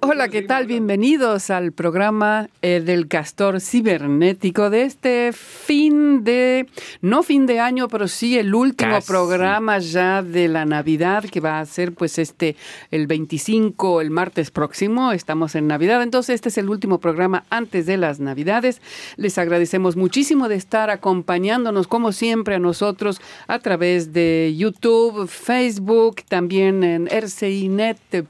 [0.00, 0.66] Hola, ¿qué tal?
[0.66, 6.66] Bienvenidos al programa eh, del Castor Cibernético de este fin de,
[7.00, 11.58] no fin de año, pero sí el último programa ya de la Navidad que va
[11.58, 12.54] a ser pues este,
[12.90, 15.12] el 25, el martes próximo.
[15.12, 18.82] Estamos en Navidad, entonces este es el último programa antes de las Navidades.
[19.16, 26.16] Les agradecemos muchísimo de estar acompañándonos como siempre a nosotros a través de YouTube, Facebook,
[26.28, 28.28] también en rcinet.ca.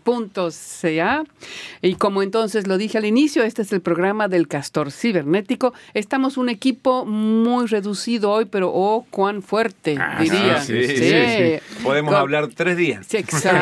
[1.83, 5.74] Y como entonces lo dije al inicio, este es el programa del Castor Cibernético.
[5.95, 10.61] Estamos un equipo muy reducido hoy, pero oh, cuán fuerte, ah, diría.
[10.61, 13.12] Sí, sí, Podemos hablar tres días.
[13.15, 13.57] exacto.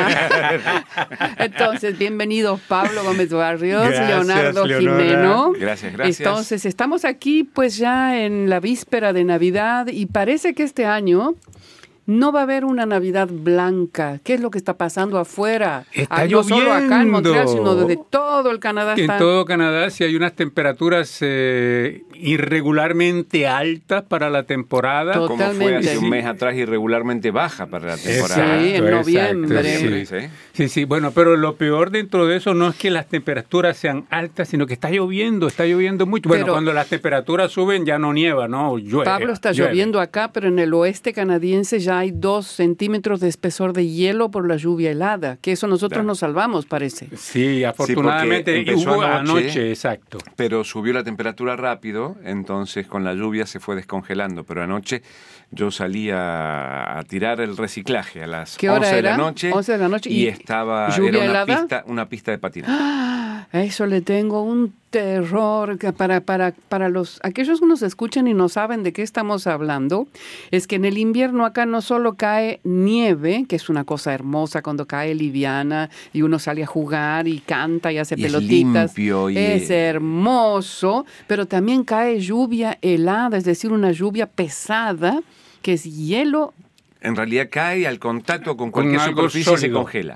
[1.38, 5.52] entonces, bienvenidos Pablo Gómez Barrios, Leonardo Jimeno.
[5.52, 6.20] Gracias, gracias.
[6.20, 11.34] Entonces, estamos aquí pues ya en la víspera de Navidad y parece que este año
[12.06, 14.20] no va a haber una Navidad blanca.
[14.22, 15.84] ¿Qué es lo que está pasando afuera?
[15.92, 18.94] Está ah, no solo acá en Montreal, sino desde todo el Canadá.
[18.96, 25.14] En todo Canadá sí hay unas temperaturas eh, irregularmente altas para la temporada.
[25.14, 25.54] Totalmente.
[25.54, 28.60] Como fue hace un mes atrás irregularmente baja para la temporada.
[28.60, 30.06] Sí, en noviembre.
[30.52, 30.68] Sí.
[30.68, 34.48] sí, bueno, pero lo peor dentro de eso no es que las temperaturas sean altas,
[34.48, 36.28] sino que está lloviendo, está lloviendo mucho.
[36.28, 38.78] Bueno, cuando las temperaturas suben ya no nieva, ¿no?
[38.78, 39.04] Llueve.
[39.04, 43.72] Pablo está lloviendo acá, pero en el oeste canadiense ya hay dos centímetros de espesor
[43.72, 47.08] de hielo por la lluvia helada, que eso nosotros nos salvamos, parece.
[47.16, 50.18] Sí, afortunadamente hubo anoche, exacto.
[50.36, 55.02] Pero subió la temperatura rápido, entonces con la lluvia se fue descongelando, pero anoche
[55.50, 59.88] yo salí a, tirar el reciclaje a las 11 de la noche, 11 de la
[59.88, 62.72] noche y, estaba era una pista, una pista de patinaje.
[62.76, 63.46] ¡Ah!
[63.52, 68.48] Eso le tengo un terror para, para, para los aquellos que nos escuchan y no
[68.48, 70.06] saben de qué estamos hablando,
[70.50, 74.62] es que en el invierno acá no solo cae nieve, que es una cosa hermosa
[74.62, 78.96] cuando cae liviana y uno sale a jugar y canta y hace pelotitas.
[78.96, 85.22] Es, es hermoso, pero también cae lluvia helada, es decir, una lluvia pesada
[85.62, 86.54] que es hielo
[87.06, 90.14] en realidad cae al contacto con cualquier superficie y se congela.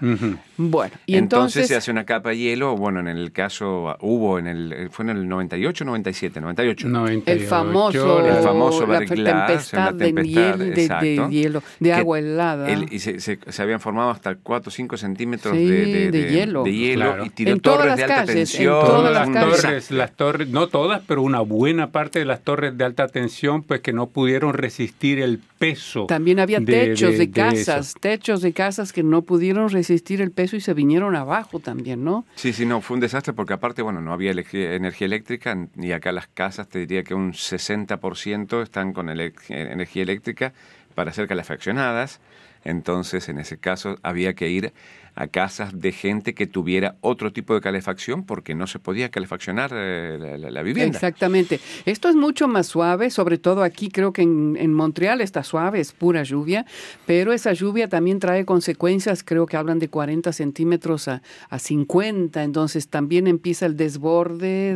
[0.57, 4.47] Bueno, y entonces, se hace una capa de hielo, bueno, en el caso hubo en
[4.47, 6.89] el fue en el 98, 97, 98.
[7.27, 12.71] el famoso el famoso la tempestad, de, de, hielo, de agua helada.
[12.73, 17.31] y se, se, habían formado hasta 4 o 5 centímetros de, hielo, de hielo y
[17.31, 18.75] tiró torres de alta tensión.
[18.75, 22.77] En todas las, torres, las torres, no todas, pero una buena parte de las torres
[22.77, 26.07] de alta tensión, pues que no pudieron resistir el peso.
[26.07, 30.61] También había techos de, casas, techos de casas que no pudieron resistir el peso y
[30.61, 32.25] se vinieron abajo también, ¿no?
[32.35, 36.13] Sí, sí, no, fue un desastre porque aparte, bueno, no había energía eléctrica y acá
[36.13, 40.53] las casas te diría que un 60% están con energía eléctrica
[40.95, 42.21] para ser calefaccionadas.
[42.65, 44.73] Entonces, en ese caso, había que ir
[45.15, 49.71] a casas de gente que tuviera otro tipo de calefacción porque no se podía calefaccionar
[49.75, 50.97] eh, la, vivienda.
[50.97, 51.61] Exactamente.
[51.85, 55.93] Esto es mucho más suave, sobre todo aquí creo que en, Montreal está suave, es
[55.93, 56.65] pura lluvia,
[57.07, 62.43] pero esa lluvia también trae consecuencias, creo que hablan de 40 centímetros a, a 50,
[62.43, 64.75] entonces también empieza el desborde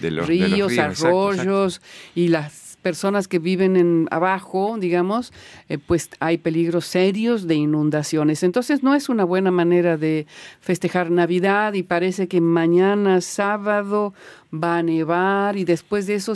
[0.00, 1.80] de, los, ríos, arroyos
[2.14, 5.32] y las personas que viven en abajo, digamos,
[5.68, 8.44] eh, pues hay peligros serios de inundaciones.
[8.44, 10.28] Entonces no es una buena manera de
[10.60, 14.14] festejar Navidad y parece que mañana sábado
[14.52, 16.34] va a nevar y después de eso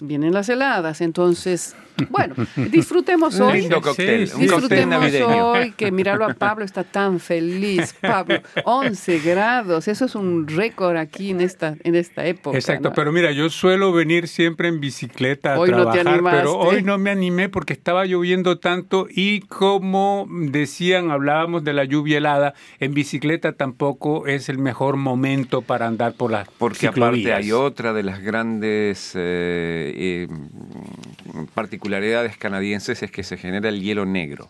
[0.00, 1.00] vienen las heladas.
[1.00, 1.74] Entonces,
[2.10, 3.60] bueno, disfrutemos hoy.
[3.60, 7.94] Lindo cóctel, disfrutemos hoy, que mirarlo a Pablo está tan feliz.
[8.00, 12.56] Pablo, 11 grados, eso es un récord aquí en esta, en esta época.
[12.56, 16.82] Exacto, pero mira, yo suelo venir siempre en bicicleta a hoy trabajar, no pero hoy
[16.82, 22.54] no me animé porque estaba lloviendo tanto y como decían, hablábamos de la lluvia helada,
[22.80, 27.92] en bicicleta tampoco es el mejor momento para andar por las Porque aparte hay otra
[27.92, 30.28] de las grandes eh, eh,
[31.52, 34.48] particularidades canadienses es que se genera el hielo negro.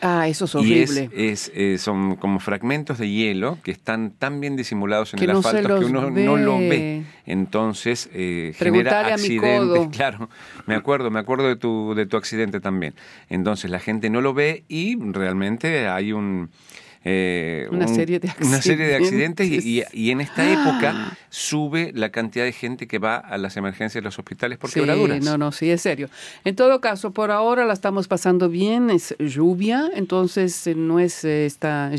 [0.00, 1.10] Ah, eso es horrible.
[1.16, 5.30] Y es, eh, son como fragmentos de hielo que están tan bien disimulados en el
[5.30, 7.02] asfalto que uno no lo ve.
[7.26, 9.88] Entonces genera accidentes.
[9.96, 10.28] Claro,
[10.66, 12.94] me acuerdo, me acuerdo de tu, de tu accidente también.
[13.28, 16.50] Entonces la gente no lo ve y realmente hay un
[17.06, 22.46] eh, una, serie de una serie de accidentes y, en esta época sube la cantidad
[22.46, 25.22] de gente que va a las emergencias de los hospitales por sí, quebraduras.
[25.22, 26.08] No, no, sí, es serio.
[26.44, 31.24] En todo caso, por ahora la estamos pasando bien, es lluvia, entonces eh, no es
[31.26, 31.90] eh, esta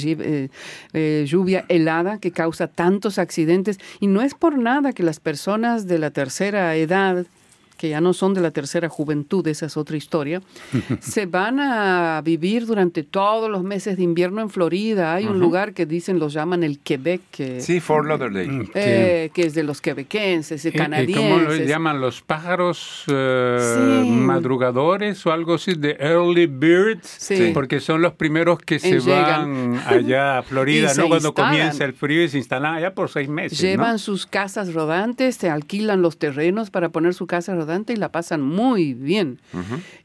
[1.26, 6.00] lluvia helada que causa tantos accidentes y no es por nada que las personas de
[6.00, 7.28] la tercera edad
[7.78, 10.42] que ya no son de la tercera juventud, esa es otra historia,
[11.00, 15.14] se van a vivir durante todos los meses de invierno en Florida.
[15.14, 17.22] Hay un lugar que dicen, los llaman el Quebec.
[17.32, 18.48] Que, sí, Fort Lauderdale.
[18.48, 21.18] Mm, eh, que es de los quebequenses, y canadienses.
[21.18, 22.00] ¿Cómo lo llaman?
[22.00, 25.74] ¿Los pájaros eh, madrugadores o algo así?
[25.74, 27.08] De early birds.
[27.08, 27.52] Sí.
[27.54, 31.08] Porque son los primeros que se van allá a Florida, ¿no?
[31.08, 33.60] Cuando comienza el frío y se instalan allá por seis meses.
[33.60, 38.10] Llevan sus casas rodantes, se alquilan los terrenos para poner su casa rodante y la
[38.10, 39.40] pasan muy bien.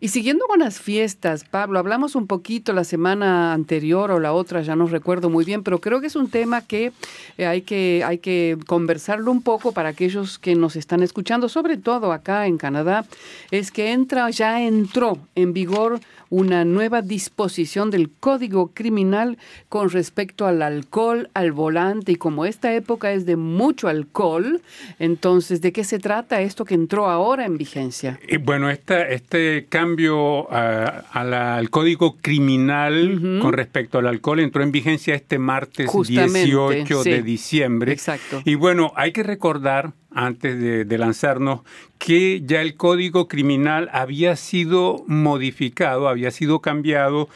[0.01, 4.63] Y siguiendo con las fiestas, Pablo, hablamos un poquito la semana anterior o la otra,
[4.63, 6.93] ya no recuerdo muy bien, pero creo que es un tema que
[7.39, 11.77] eh, hay que, hay que conversarlo un poco para aquellos que nos están escuchando, sobre
[11.77, 13.05] todo acá en Canadá,
[13.51, 16.01] es que entra, ya entró en vigor
[16.31, 19.37] una nueva disposición del Código Criminal
[19.69, 24.63] con respecto al alcohol al volante y como esta época es de mucho alcohol,
[24.99, 28.19] entonces, ¿de qué se trata esto que entró ahora en vigencia?
[28.29, 35.15] Y bueno, esta, este cambio al Código Criminal con respecto al alcohol entró en vigencia
[35.15, 37.93] este martes 18 de diciembre.
[37.93, 38.43] Exacto.
[38.45, 41.61] Y bueno, hay que recordar antes de, lanzarnos,
[41.99, 47.29] que ya el código criminal había sido modificado, había sido cambiado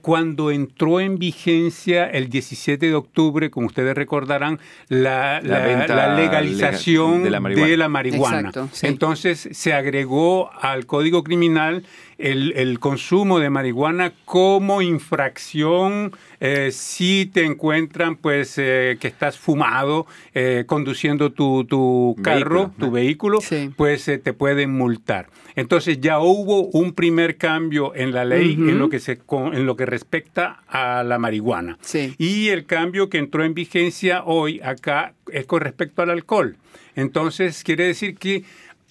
[0.00, 7.88] cuando entró en vigencia el 17 de octubre, como ustedes recordarán, la, legalización de la
[7.88, 8.52] marihuana.
[8.82, 11.84] Entonces se agregó al Código Criminal
[12.18, 20.06] el, consumo de marihuana como infracción eh, si te encuentran pues eh, que estás fumado
[20.34, 23.38] eh, conduciendo tu, carro, tu vehículo,
[23.76, 25.28] pues te pueden multar.
[25.54, 29.76] Entonces ya hubo un primer cambio en la ley en lo que se en lo
[29.76, 31.78] que respecta a la marihuana.
[32.18, 36.56] Y el cambio que entró en vigencia hoy acá es con respecto al alcohol.
[36.94, 38.44] Entonces quiere decir que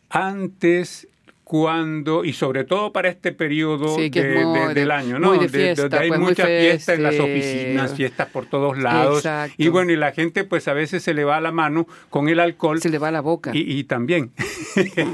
[0.09, 1.07] antes
[1.45, 5.35] cuando, y sobre todo para este periodo del año, ¿no?
[5.35, 9.23] Muy de hay pues, muchas fiestas en las oficinas, fiestas por todos lados.
[9.55, 12.39] Y bueno, y la gente pues a veces se le va la mano con el
[12.39, 12.81] alcohol.
[12.81, 13.51] Se le va la boca.
[13.53, 14.31] Y, también.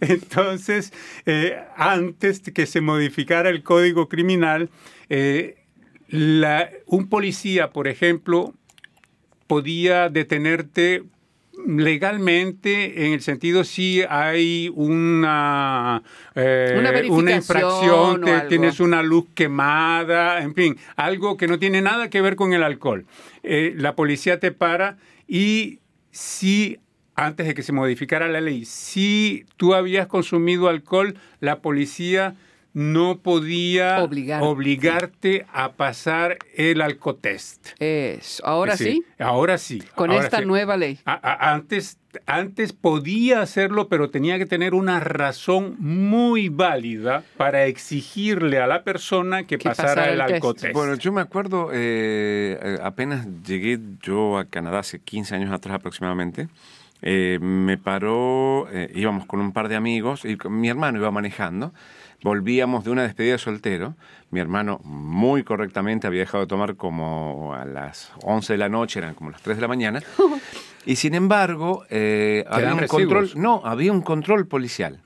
[0.00, 0.92] Entonces,
[1.26, 4.70] eh, antes que se modificara el código criminal,
[5.08, 5.64] eh,
[6.06, 8.54] la, un policía, por ejemplo,
[9.48, 11.02] podía detenerte
[11.66, 16.02] legalmente, en el sentido si hay una,
[16.34, 16.76] eh,
[17.08, 22.36] una, infracción, tienes una luz quemada, en fin, algo que no tiene nada que ver
[22.36, 23.06] con el alcohol.
[23.42, 25.80] Eh, la policía te para y
[26.10, 26.78] si
[27.14, 32.34] antes de que se modificara la ley, si tú habías consumido alcohol, la policía
[32.72, 37.68] no podía obligarte a pasar el alcotest.
[37.80, 39.04] Es, ¿Ahora sí?
[39.18, 39.82] Ahora sí.
[39.94, 41.00] Con esta nueva ley.
[41.04, 48.68] antes, antes podía hacerlo, pero tenía que tener una razón muy válida para exigirle a
[48.68, 50.72] la persona que, pasara, el, alcotest.
[50.72, 55.76] Bueno, yo me acuerdo, eh, eh, apenas llegué yo a Canadá hace 15 años atrás
[55.76, 56.48] aproximadamente.
[57.02, 61.72] Eh, me paró, íbamos con un par de amigos y mi hermano iba manejando
[62.22, 63.94] volvíamos de una despedida de soltero.
[64.30, 68.98] Mi hermano muy correctamente había dejado de tomar como a las 11 de la noche,
[69.00, 70.02] eran como las 3 de la mañana.
[70.86, 74.98] Y sin embargo, eh, había un control, no, había un control policial,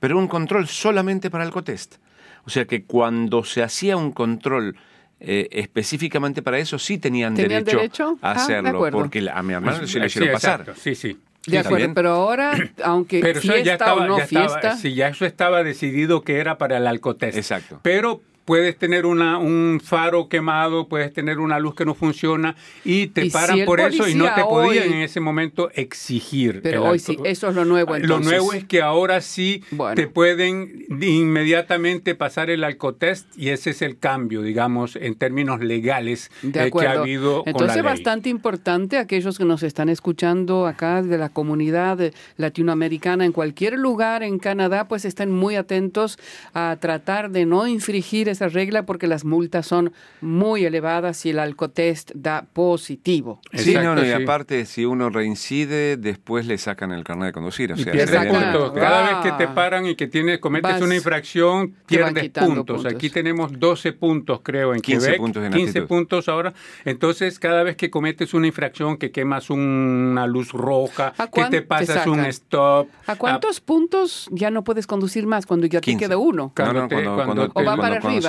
[0.00, 1.96] pero un control solamente para el cotest.
[2.44, 4.76] O sea que cuando se hacía un control
[5.20, 10.00] eh, específicamente para eso, sí tenían, derecho, a ah, hacerlo, porque a mi hermano se
[10.00, 10.74] le hicieron pasar.
[10.76, 11.16] Sí, sí.
[11.46, 12.52] De acuerdo, pero ahora,
[12.84, 14.76] aunque pero fiesta ya estaba, o no fiesta...
[14.76, 17.36] sí, ya eso estaba decidido que era para el alcotest.
[17.36, 17.80] Exacto.
[17.82, 23.08] Pero puedes tener una, un faro quemado, puedes tener una luz que no funciona y
[23.08, 26.60] te paran por eso y no te podían en ese momento exigir.
[26.62, 27.96] Pero hoy sí, eso es lo nuevo.
[27.98, 29.62] Lo nuevo es que ahora sí
[29.94, 36.30] te pueden inmediatamente pasar el alcotest y ese es el cambio, digamos, en términos legales
[36.42, 37.42] eh, que ha habido.
[37.46, 41.98] Entonces, con la bastante importante aquellos que nos están escuchando acá de la comunidad
[42.36, 46.18] latinoamericana en cualquier lugar en Canadá, pues estén muy atentos
[46.52, 51.38] a tratar de no infringir esa regla porque las multas son muy elevadas si el
[51.38, 53.40] alcotest da positivo.
[53.52, 57.72] Sí, no, y aparte, si uno reincide, después le sacan el carnet de conducir.
[57.72, 58.72] O sea, puntos.
[58.72, 62.84] Cada vez que te paran y que tienes, cometes una infracción, pierdes puntos.
[62.86, 66.52] Aquí tenemos 12 puntos, creo, en 15 puntos en 15 puntos ahora.
[66.84, 72.06] Entonces, cada vez que cometes una infracción, que quemas una luz roja, que te pasas
[72.06, 72.88] un stop.
[73.06, 76.52] ¿A cuántos puntos ya no puedes conducir más cuando ya te queda uno?
[76.54, 78.23] Cuando, cuando, o va para arriba.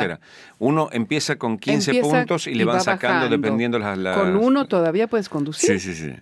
[0.59, 5.29] Uno empieza con 15 puntos y le van sacando dependiendo las, Con uno todavía puedes
[5.29, 5.79] conducir.
[5.79, 6.15] Sí, sí, sí.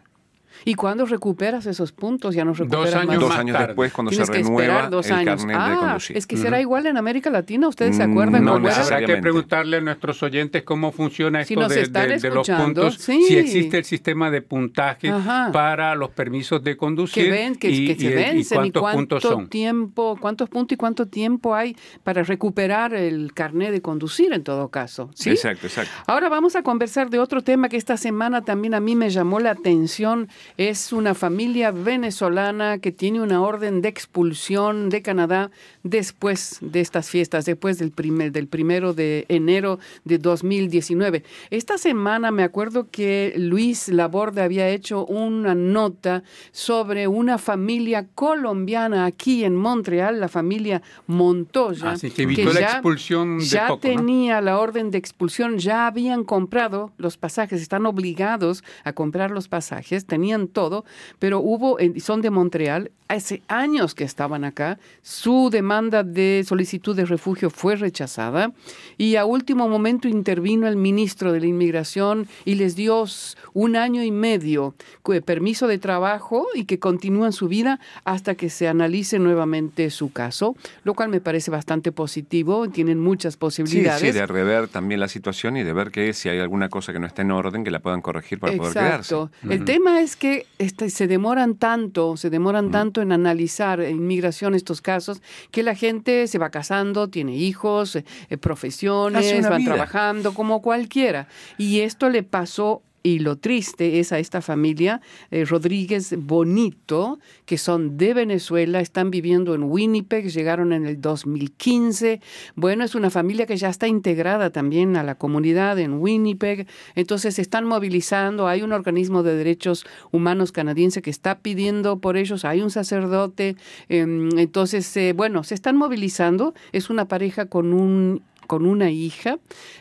[0.65, 2.35] ¿Y cuándo recuperas esos puntos?
[2.35, 3.67] Ya no recuperas Dos años, Dos más años tarde.
[3.67, 5.25] después, cuando Tienes se renueva dos el años.
[5.41, 6.17] carnet de ah, conducir.
[6.17, 7.67] es que será igual en América Latina.
[7.67, 8.81] ¿Ustedes se acuerdan No cómo era?
[8.81, 12.29] Habrá que preguntarle a nuestros oyentes cómo funciona Si esto nos de, están de- de
[12.29, 13.23] los escuchando, puntos, sí.
[13.27, 15.49] si existe el sistema de puntaje Ajá.
[15.51, 18.71] para los permisos de conducir que ven que, y, que se y- y vencen y,
[18.71, 19.47] cuántos cuánto puntos son.
[19.49, 24.69] tiempo, cuántos puntos y cuánto tiempo hay para recuperar el carnet de conducir en todo
[24.69, 25.09] caso.
[25.15, 25.31] ¿sí?
[25.31, 25.91] Exacto, exacto.
[26.07, 29.39] Ahora vamos a conversar de otro tema que esta semana también a mí me llamó
[29.39, 30.27] la atención.
[30.57, 35.49] Es una familia venezolana que tiene una orden de expulsión de Canadá
[35.81, 41.23] después de estas fiestas, después del, primer, del primero de enero de 2019.
[41.49, 49.05] Esta semana me acuerdo que Luis Laborde había hecho una nota sobre una familia colombiana
[49.05, 51.91] aquí en Montreal, la familia Montoya.
[51.91, 53.95] Así que evitó la expulsión de ya poco, ¿no?
[53.95, 59.47] tenía la orden de expulsión, ya habían comprado los pasajes, están obligados a comprar los
[59.47, 60.85] pasajes, tenían todo,
[61.19, 66.95] pero hubo, eh, son de Montreal, hace años que estaban acá, su demanda de solicitud
[66.95, 68.53] de refugio fue rechazada
[68.97, 73.05] y a último momento intervino el ministro de la Inmigración y les dio
[73.53, 74.73] un año y medio
[75.05, 80.11] de permiso de trabajo y que continúan su vida hasta que se analice nuevamente su
[80.11, 84.01] caso, lo cual me parece bastante positivo, tienen muchas Sí, posibilidades.
[84.01, 86.99] sí, de rever también la situación y de ver que si hay alguna cosa que
[86.99, 89.13] no está en orden, que la puedan corregir para poder quedarse.
[89.15, 89.31] Exacto.
[89.49, 94.55] El tema es que este, se demoran tanto, se demoran tanto en analizar en inmigración
[94.55, 95.21] estos casos,
[95.51, 99.73] que la gente se va casando, tiene hijos, eh, eh, profesiones, van vida.
[99.73, 101.27] trabajando como cualquiera.
[101.57, 107.57] Y esto le pasó y lo triste es a esta familia eh, Rodríguez Bonito, que
[107.57, 112.21] son de Venezuela, están viviendo en Winnipeg, llegaron en el 2015.
[112.55, 116.65] Bueno, es una familia que ya está integrada también a la comunidad en Winnipeg.
[116.95, 118.47] Entonces se están movilizando.
[118.47, 122.45] Hay un organismo de derechos humanos canadiense que está pidiendo por ellos.
[122.45, 123.57] Hay un sacerdote.
[123.89, 126.53] em, entonces, eh, bueno, se están movilizando.
[126.71, 129.37] Es una pareja con un con una hija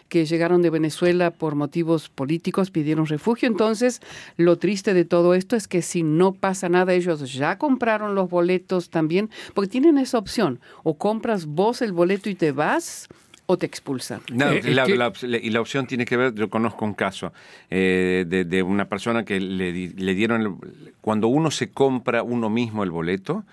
[0.09, 3.49] que llegaron de Venezuela por motivos políticos, pidieron refugio.
[3.49, 4.01] Entonces,
[4.37, 8.29] lo triste de todo esto es que si no pasa nada, ellos ya compraron los
[8.29, 10.61] boletos también, porque tienen esa opción.
[10.83, 13.09] O compras vos el boleto y te vas,
[13.47, 14.21] o te expulsan.
[14.33, 16.85] No, Eh, la- es que- la- la- y la opción tiene que ver, yo conozco
[16.85, 17.33] un caso
[17.71, 22.23] eh, de, de una persona que le, di- le dieron, el- cuando uno se compra
[22.23, 23.45] uno mismo el boleto,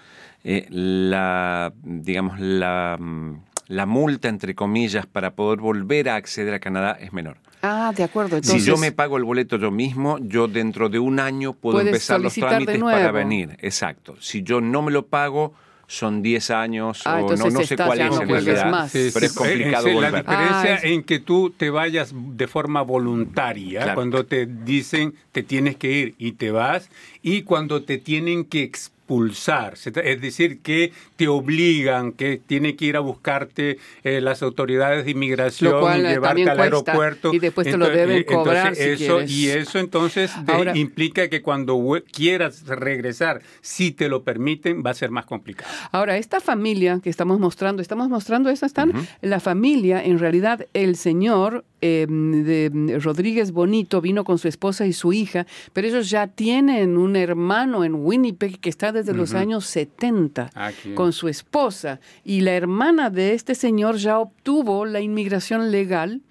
[0.43, 3.33] eh, la, digamos, la, mm,
[3.69, 7.37] la multa, entre comillas, para poder volver a acceder a Canadá es menor.
[7.61, 8.35] Ah, de acuerdo.
[8.35, 11.79] Entonces, si yo me pago el boleto yo mismo, yo dentro de un año puedo
[11.79, 13.57] empezar los trámites para venir.
[13.61, 14.15] Exacto.
[14.19, 15.53] Si yo no me lo pago,
[15.85, 18.69] son 10 años Ah, o no, no sé cuál es no en realidad.
[18.71, 18.91] más.
[18.91, 19.25] Sí, Pero sí.
[19.25, 20.11] es complicado volver.
[20.13, 23.95] La diferencia Ah, en que tú te vayas de forma voluntaria, Claro.
[23.95, 26.89] cuando te dicen te tienes que ir y te vas,
[27.21, 28.63] y cuando te tienen que
[29.09, 35.05] expulsar, es decir, que te obligan, que tienen que ir a buscarte eh, las autoridades
[35.05, 37.33] de inmigración cual, y eh, llevarte al aeropuerto.
[37.33, 39.31] y después te lo deben eh, cobrar si eso, quieres.
[39.31, 41.79] Y eso entonces de- implica que cuando
[42.11, 45.71] quieras regresar, si te lo permiten, va a ser más complicado.
[45.91, 50.95] Ahora, esta familia que estamos mostrando, estamos mostrando esa, están, la familia, en realidad, el
[50.95, 56.27] señor eh, de Rodríguez Bonito vino con su esposa y su hija, pero ellos ya
[56.27, 61.99] tienen un hermano en Winnipeg que está desde los años 70 Ah, con su esposa.
[62.23, 66.21] Y la hermana de este señor ya obtuvo la inmigración legal.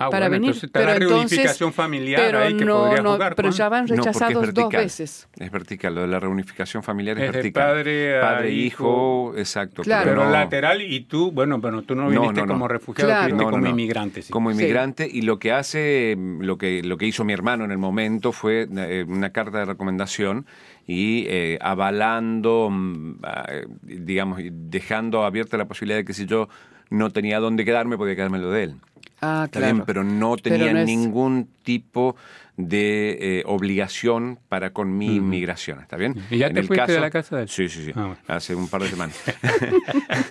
[0.00, 2.78] Ah, para bueno, venir, entonces está pero la entonces- reunificación familiar pero ahí que no,
[2.78, 5.28] podría no, jugar pero ya van rechazados dos veces.
[5.36, 7.62] Es vertical, lo de la reunificación familiar es, Es de vertical.
[7.66, 9.82] padre a hijo, exacto.
[9.82, 10.10] Claro.
[10.10, 12.52] Pero no- lateral y tú, bueno, pero tú no viniste no, no.
[12.54, 13.26] como refugiado, Claro.
[13.26, 13.70] viniste No, no, como no.
[13.70, 14.22] inmigrante.
[14.22, 14.32] sí.
[14.32, 14.56] como Sí.
[14.58, 18.32] inmigrante y lo que hace lo que lo que hizo mi hermano en el momento
[18.32, 20.46] fue eh, una carta de recomendación
[20.86, 23.46] y eh, avalando mm, ah,
[23.82, 26.48] digamos dejando abierta la posibilidad de que si yo
[26.90, 28.74] no tenía dónde quedarme podía quedarme lo de él
[29.20, 29.74] Ah, Está claro.
[29.74, 32.14] bien, pero no Pero tenía no es- ningún tipo
[32.56, 36.14] de eh, obligación para con mi inmigración, ¿está bien?
[36.30, 37.48] ¿Y ya te fuiste de la casa de él?
[37.48, 38.16] Sí, sí, sí, Ah, bueno.
[38.28, 39.20] hace un par de semanas.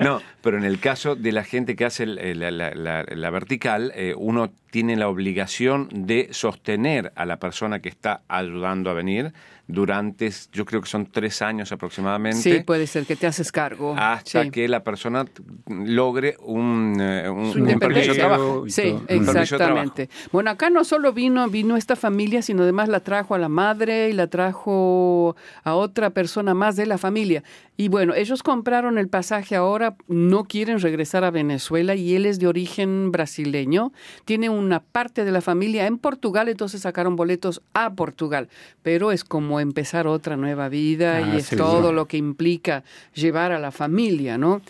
[0.00, 3.30] no, pero en el caso de la gente que hace el- la, la- la- la
[3.30, 8.94] vertical, eh, uno tiene la obligación de sostener a la persona que está ayudando a
[8.94, 9.32] venir
[9.72, 12.38] durante, yo creo que son tres años aproximadamente.
[12.40, 13.94] Sí, puede ser que te haces cargo.
[13.98, 14.50] hasta Sí.
[14.50, 15.24] que la persona
[15.68, 18.14] logre un, eh, un- Su un permiso de independencia.
[18.14, 18.64] trabajo.
[18.68, 20.08] Sí, exactamente.
[20.32, 24.08] Bueno, acá no solo vino, vino esta familia, sino además la trajo a la madre
[24.08, 27.42] y la trajo a otra persona más de la familia.
[27.76, 32.38] Y bueno, ellos compraron el pasaje ahora, no quieren regresar a Venezuela y él es
[32.38, 33.92] de origen brasileño,
[34.24, 38.48] tiene un una parte de la familia en Portugal, entonces sacaron boletos a Portugal.
[38.82, 43.52] Pero es como empezar otra nueva vida y Ah, es todo lo que implica llevar
[43.52, 44.60] a la familia, ¿no?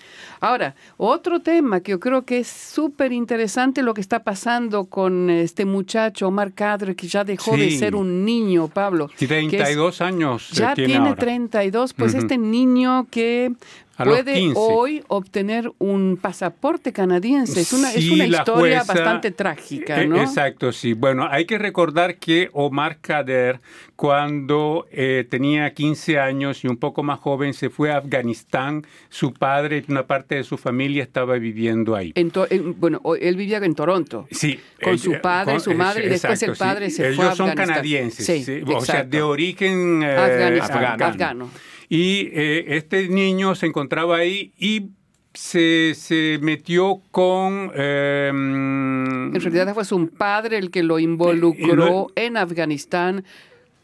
[0.41, 5.31] Ahora, otro tema que yo creo que es súper interesante lo que está pasando con
[5.31, 9.09] este muchacho Omar Cadre, que ya dejó de ser un niño, Pablo.
[9.09, 11.17] que es- 32 años eh, ya tiene, ahora.
[11.17, 13.53] 32, pues este niño que
[13.99, 14.55] A puede 15.
[14.59, 17.61] hoy obtener un pasaporte canadiense.
[17.61, 20.21] Es una, es una historia jueza- bastante trágica, Eh, ¿no?
[20.21, 20.95] Exacto, sí.
[20.95, 23.61] Bueno, hay que recordar que Omar Kader,
[23.97, 28.85] cuando eh, tenía 15 años y un poco más joven, se fue a Afganistán.
[29.09, 32.13] Su padre y una parte de su familia estaba viviendo ahí.
[32.17, 32.33] En
[32.79, 34.27] bueno, él vivía en Toronto.
[34.31, 36.97] Sí, Con su eh, padre, su madre, y después el padre sí.
[36.97, 37.75] se Ellos fue a son Afganistán.
[37.77, 41.05] canadienses, Sí, o sea, de origen eh, afgano.
[41.05, 41.51] afgano.
[41.95, 44.87] Y eh, este niño se encontraba ahí y
[45.35, 47.71] se, se metió con...
[47.75, 53.25] eh, En realidad fue su padre el que lo involucró lo- en Afganistán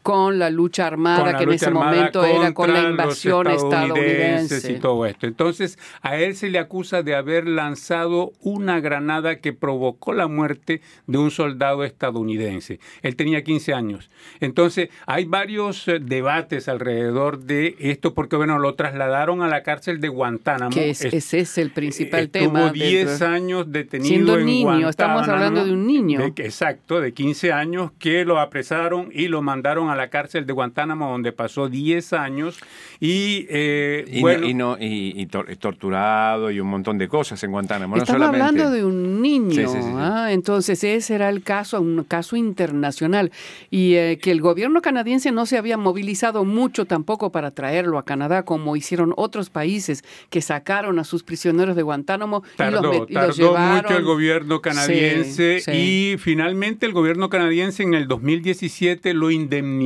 [0.09, 4.71] con la lucha armada, la que en ese momento era con la invasión estadounidense.
[4.71, 5.27] y todo esto.
[5.27, 10.81] Entonces, a él se le acusa de haber lanzado una granada que provocó la muerte
[11.07, 12.79] de un soldado estadounidense.
[13.01, 14.09] Él tenía 15 años.
[14.39, 19.99] Entonces, hay varios eh, debates alrededor de esto, porque, bueno, lo trasladaron a la cárcel
[20.01, 20.71] de Guantánamo.
[20.71, 22.71] Que es- Es- ese es el principal Estuvo tema.
[22.71, 26.19] 10 dentro- años detenido Siendo en niño, estamos hablando de un niño.
[26.19, 30.53] de- exacto, de 15 años, que lo apresaron y lo mandaron a la cárcel de
[30.53, 32.57] Guantánamo, donde pasó 10 años.
[32.99, 37.07] Y, eh, Y, no- bueno, y, no, y, y tor- torturado y un montón de
[37.07, 37.95] cosas en Guantánamo.
[37.95, 39.89] no Estamos solamente- hablando de un niño, Sí, sí, sí, sí.
[39.95, 40.27] ¿ah?
[40.31, 43.31] entonces ese era el caso, un caso internacional
[43.69, 48.05] y eh, que el gobierno canadiense no se había movilizado mucho tampoco para traerlo a
[48.05, 53.05] Canadá como hicieron otros países que sacaron a sus prisioneros de Guantánamo y los, met-
[53.09, 53.75] y los tardó llevaron.
[53.83, 55.71] mucho el gobierno canadiense Sí, sí.
[56.13, 59.78] y finalmente el gobierno canadiense en el 2017 lo indemnizó.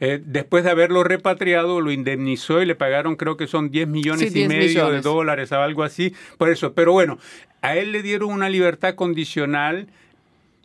[0.00, 4.32] Eh, después de haberlo repatriado, lo indemnizó y le pagaron creo que son 10 millones
[4.32, 6.14] Sí, y 10 medio de dólares o algo así.
[6.38, 7.18] Por eso, pero bueno,
[7.62, 9.88] a él le dieron una libertad condicional.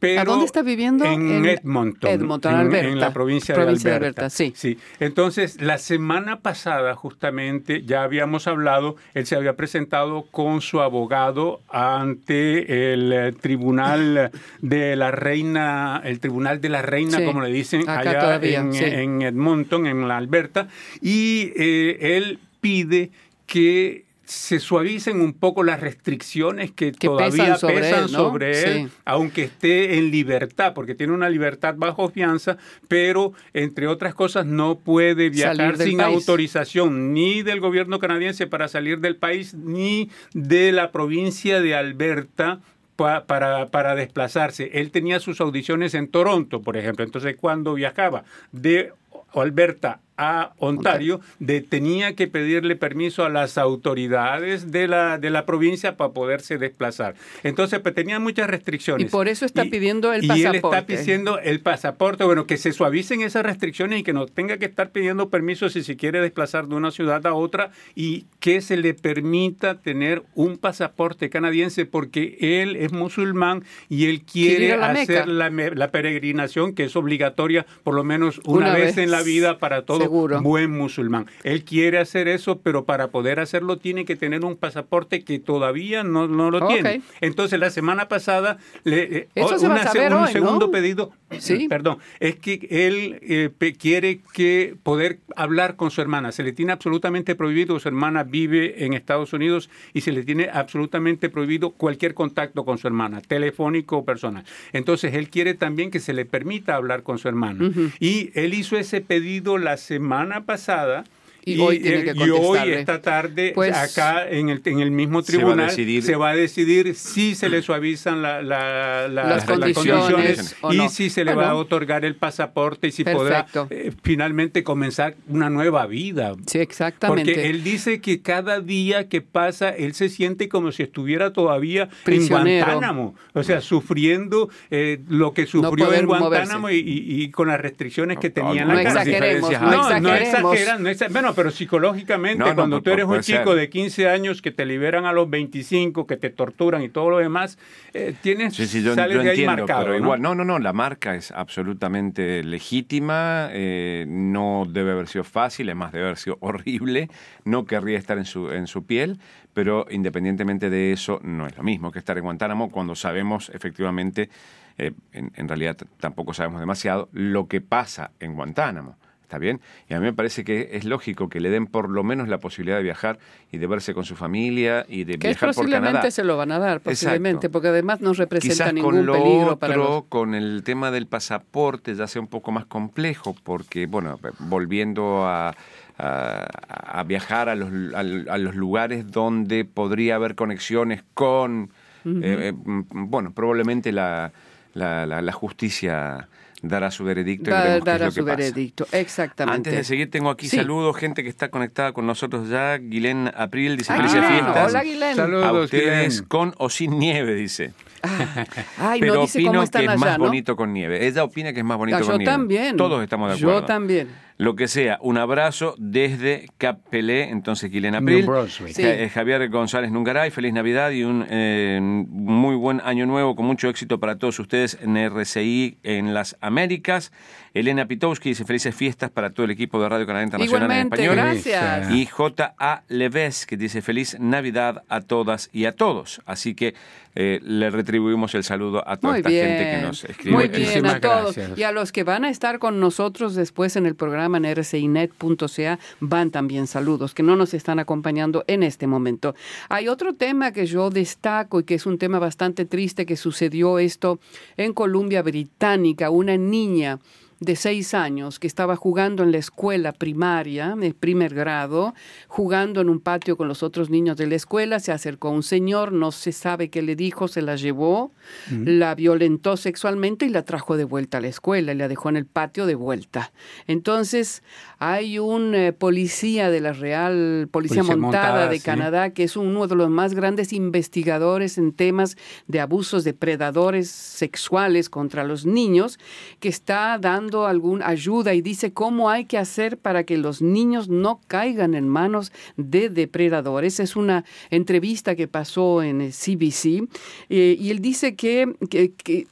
[0.02, 1.06] Pero ¿A dónde está viviendo?
[1.06, 2.10] En, En Edmonton.
[2.10, 2.88] Edmonton, en- Alberta.
[2.90, 4.22] En la provincia, Provincia de de Alberta.
[4.24, 4.80] Alberta, sí.
[5.00, 11.62] Entonces, la semana pasada, justamente, ya habíamos hablado, él se había presentado con su abogado
[11.70, 17.52] ante el eh, tribunal de la reina, el tribunal de la reina, Sí, como le
[17.52, 18.84] dicen acá allá todavía, en, sí.
[18.84, 20.68] en Edmonton, en la Alberta,
[21.00, 23.12] y eh, él pide
[23.46, 28.18] que se suavicen un poco las restricciones que, Que todavía pesan sobre pesan él, ¿no?
[28.18, 28.96] sobre él, Sí.
[29.04, 32.56] aunque esté en libertad, porque tiene una libertad bajo fianza,
[32.88, 36.16] pero entre otras cosas no puede viajar sin país.
[36.16, 42.62] autorización ni del gobierno canadiense para salir del país, ni de la provincia de Alberta
[42.96, 44.70] pa- para, para desplazarse.
[44.76, 48.94] Él tenía sus audiciones en Toronto, por ejemplo, entonces cuando viajaba de
[49.34, 55.46] Alberta a Ontario, de- tenía que pedirle permiso a las autoridades de la, de la
[55.46, 57.16] provincia para poderse desplazar.
[57.44, 59.08] Entonces, pues tenía muchas restricciones.
[59.08, 60.98] Y por eso está pidiendo el Y él está pasaporte.
[60.98, 64.92] pidiendo el pasaporte, bueno, que se suavicen esas restricciones y que no tenga que estar
[64.92, 68.94] pidiendo permiso si se quiere desplazar de una ciudad a otra y que se le
[68.94, 75.50] permita tener un pasaporte canadiense porque él es musulmán y él Quiere la hacer la,
[75.50, 78.98] la peregrinación que es obligatoria por lo menos una, Una vez, vez.
[79.00, 80.42] en la vida para todo Seguro.
[80.42, 81.28] buen musulmán.
[81.44, 86.04] Él quiere hacer eso, pero para poder hacerlo tiene que tener un pasaporte que todavía
[86.04, 87.02] no, no lo tiene.
[87.22, 90.72] Entonces, la semana pasada, le, eh, Eso se una- saber un hoy, segundo ¿no?
[90.72, 91.68] pedido, Sí.
[91.70, 96.32] perdón, es que él eh, quiere que poder hablar con su hermana.
[96.34, 100.50] Se le tiene absolutamente prohibido, su hermana vive en Estados Unidos y se le tiene
[100.52, 104.44] absolutamente prohibido cualquier contacto con su hermana, telefónico o personal.
[104.74, 107.72] Entonces, él quiere también que se le permita hablar con su hermana.
[108.00, 111.04] Y él hizo ese pedido la semana pasada.
[111.44, 112.80] Y hoy tiene eh, que y hoy, contestarle.
[112.80, 116.16] esta tarde, Pues- acá en el, en el mismo Se va a tribunal, decidir- se
[116.16, 120.90] va a decidir si se le suavizan la- la- la- Las condiciones y no.
[120.90, 121.48] si se le Bueno.
[121.48, 123.68] va a otorgar el pasaporte y si Perfecto.
[123.68, 126.36] podrá eh, finalmente comenzar una nueva vida.
[126.46, 127.34] Sí, exactamente.
[127.34, 131.90] Porque él dice que cada día que pasa, él se siente como si estuviera todavía
[132.04, 132.50] Prisionero.
[132.50, 133.16] en Guantánamo.
[133.34, 136.90] O sea, sufriendo eh, lo que sufrió en Guantánamo y, moverse.
[136.90, 139.60] y- y con las restricciones que No, tenía en no exageremos, no.
[139.72, 143.70] No, no exageran, no exa- Bueno, No, pero psicológicamente, cuando tú eres un chico de
[143.70, 147.58] 15 años que te liberan a los 25, que te torturan y todo lo demás,
[147.94, 149.86] eh, tienes, sí, sí, yo, sales de ahí marcado.
[149.86, 155.24] Pero igual, no, no, no, la marca es absolutamente legítima, eh, no debe haber sido
[155.24, 157.10] fácil, además debe haber sido horrible,
[157.46, 159.20] no querría estar en su, en su piel,
[159.54, 164.30] pero independientemente de eso, no es lo mismo que estar en Guantánamo cuando sabemos efectivamente,
[164.78, 168.98] eh, en realidad tampoco sabemos demasiado, lo que pasa en Guantánamo.
[169.32, 169.62] ¿Está bien?
[169.88, 172.40] Y a mí me parece que es lógico que le den por lo menos la
[172.40, 173.18] posibilidad de viajar
[173.50, 175.80] y de verse con su familia y de viajar por Canadá.
[175.80, 179.14] Posiblemente se lo van a dar, posiblemente, porque además no representa Quizás ningún con lo
[179.14, 183.86] peligro otro, para con el tema del pasaporte ya sea un poco más complejo, porque,
[183.86, 185.56] bueno, volviendo a,
[185.98, 188.04] a, viajar a los, a,
[188.38, 191.72] los lugares donde podría haber conexiones con,
[192.04, 194.34] eh, eh, bueno, probablemente la,
[194.74, 196.28] la, la justicia
[196.64, 197.50] dará su veredicto.
[197.50, 197.54] y
[197.84, 198.36] dará su pasa.
[198.38, 199.58] veredicto, exactamente.
[199.70, 200.58] Antes de seguir, tengo aquí Sí.
[200.58, 202.78] saludos, gente que está conectada con nosotros ya.
[202.78, 204.70] Guilén April dice: Ah, fiestas.
[204.70, 205.12] Hola, Guilén.
[205.14, 206.28] A Saludos, ustedes Guilén.
[206.28, 207.74] con o sin nieve, dice.
[208.04, 208.46] Ah,
[208.78, 210.26] ay, Pero no dice opino cómo que es más ¿no?
[210.26, 211.06] bonito con nieve.
[211.08, 212.32] Ella opina que es más bonito Ah, con yo nieve.
[212.32, 212.78] también.
[212.78, 213.60] Todos estamos de acuerdo.
[213.62, 214.08] Yo también.
[214.42, 218.26] Lo que sea, un abrazo desde Capelé, entonces Guilén April.
[218.50, 218.64] Sí.
[218.82, 223.70] Eh, Javier González Nungaray, feliz Navidad y un eh, muy buen año nuevo con mucho
[223.70, 227.12] éxito para todos ustedes en RCI en las Américas.
[227.54, 231.16] Elena Pitowski dice felices fiestas para todo el equipo de Radio Canadá Internacional en español.
[231.18, 231.92] gracias.
[231.92, 232.84] Y J.A.
[232.88, 236.22] Leves, que dice feliz Navidad a todas y a todos.
[236.26, 236.74] Así que
[237.14, 239.48] eh, le retribuimos el saludo a toda Muy esta bien.
[239.48, 240.36] gente que nos escribe.
[240.38, 241.36] Muy en- bien, a todos.
[241.36, 241.60] gracias.
[241.60, 246.32] Y a los que van a estar con nosotros después en el programa rcinet.ca van
[246.32, 249.36] también saludos, que no nos están acompañando en este momento.
[249.70, 253.80] Hay otro tema que yo destaco y que es un tema bastante triste que sucedió
[253.80, 254.20] esto
[254.58, 256.10] en Columbia Británica.
[256.10, 257.00] Una niña
[257.42, 261.96] de seis años que estaba jugando en la escuela primaria, de primer grado,
[262.28, 265.92] jugando en un patio con los otros niños de la escuela, se acercó un señor,
[265.92, 268.12] no se sabe qué le dijo, se la llevó,
[268.52, 272.18] la violentó sexualmente y la trajo de vuelta a la escuela y la dejó en
[272.18, 273.32] el patio de vuelta.
[273.66, 274.44] Entonces,
[274.78, 278.64] hay un eh, policía de la Real Policía, Policía Montada, Montada, de sí.
[278.64, 283.90] Canadá, que es uno de los más grandes investigadores en temas de abusos de predadores
[283.90, 285.98] sexuales contra los niños,
[286.40, 290.90] que está dando alguna ayuda y dice cómo hay que hacer para que los niños
[290.90, 293.80] no caigan en manos de depredadores.
[293.80, 296.88] Es una entrevista que pasó en el CBC
[297.30, 299.28] eh, y él dice que, que-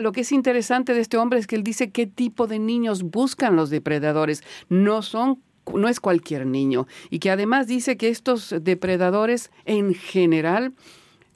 [0.00, 3.02] lo que es interesante de este hombre es que él dice qué tipo de niños
[3.02, 4.42] buscan los depredadores.
[4.68, 5.40] No son
[5.74, 10.72] no es cualquier niño y que además dice que estos depredadores en general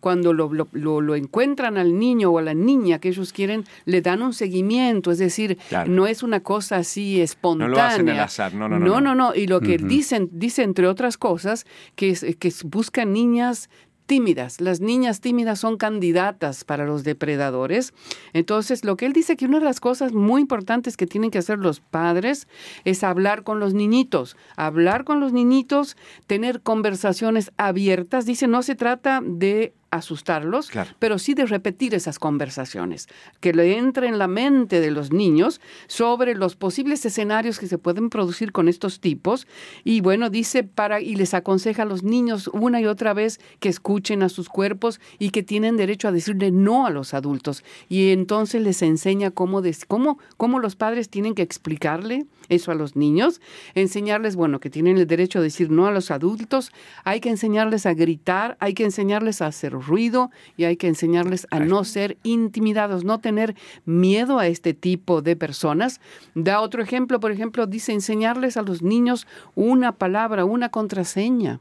[0.00, 3.64] cuando lo, lo- lo- lo encuentran al niño o a la niña que ellos quieren,
[3.84, 5.90] le dan un seguimiento, es decir, Claro.
[5.90, 7.68] no es una cosa así espontánea.
[7.68, 9.14] No lo hacen al azar, no, no, no, No, no.
[9.14, 13.68] no, Y lo que dicen, dice entre otras cosas, que, es, que buscan niñas
[14.06, 14.60] tímidas.
[14.60, 17.94] Las niñas tímidas son candidatas para los depredadores.
[18.32, 21.38] Entonces, lo que él dice que una de las cosas muy importantes que tienen que
[21.38, 22.48] hacer los padres
[22.84, 24.36] es hablar con los niñitos.
[24.56, 28.26] Hablar con los niñitos, tener conversaciones abiertas.
[28.26, 30.90] Dice, no se trata de asustarlos, Claro.
[30.98, 33.08] pero sí de repetir esas conversaciones,
[33.40, 37.78] que le entre en la mente de los niños sobre los posibles escenarios que se
[37.78, 39.46] pueden producir con estos tipos.
[39.84, 43.68] Y bueno, dice para y les aconseja a los niños una y otra vez que
[43.68, 47.64] escuchen a sus cuerpos y que tienen derecho a decirle no a los adultos.
[47.88, 52.96] Y entonces les enseña cómo cómo cómo los padres tienen que explicarle eso a los
[52.96, 53.40] niños,
[53.74, 56.72] enseñarles, bueno, que tienen el derecho a decir no a los adultos,
[57.04, 61.46] hay que enseñarles a gritar, hay que enseñarles a hacer ruido y hay que enseñarles
[61.50, 66.00] a no ser intimidados, no tener miedo a este tipo de personas.
[66.34, 71.60] Da otro ejemplo, por ejemplo, dice enseñarles a los niños una palabra, una contraseña,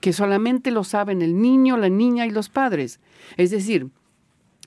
[0.00, 3.00] que solamente lo saben el niño, la niña y los padres.
[3.36, 3.88] Es decir,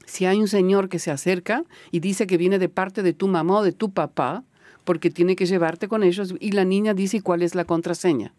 [0.06, 3.28] si hay un señor que se acerca y dice que viene de parte de tu
[3.28, 4.44] mamá o de tu papá,
[4.84, 8.34] porque tiene que llevarte con ellos, y la niña dice cuál es la contraseña.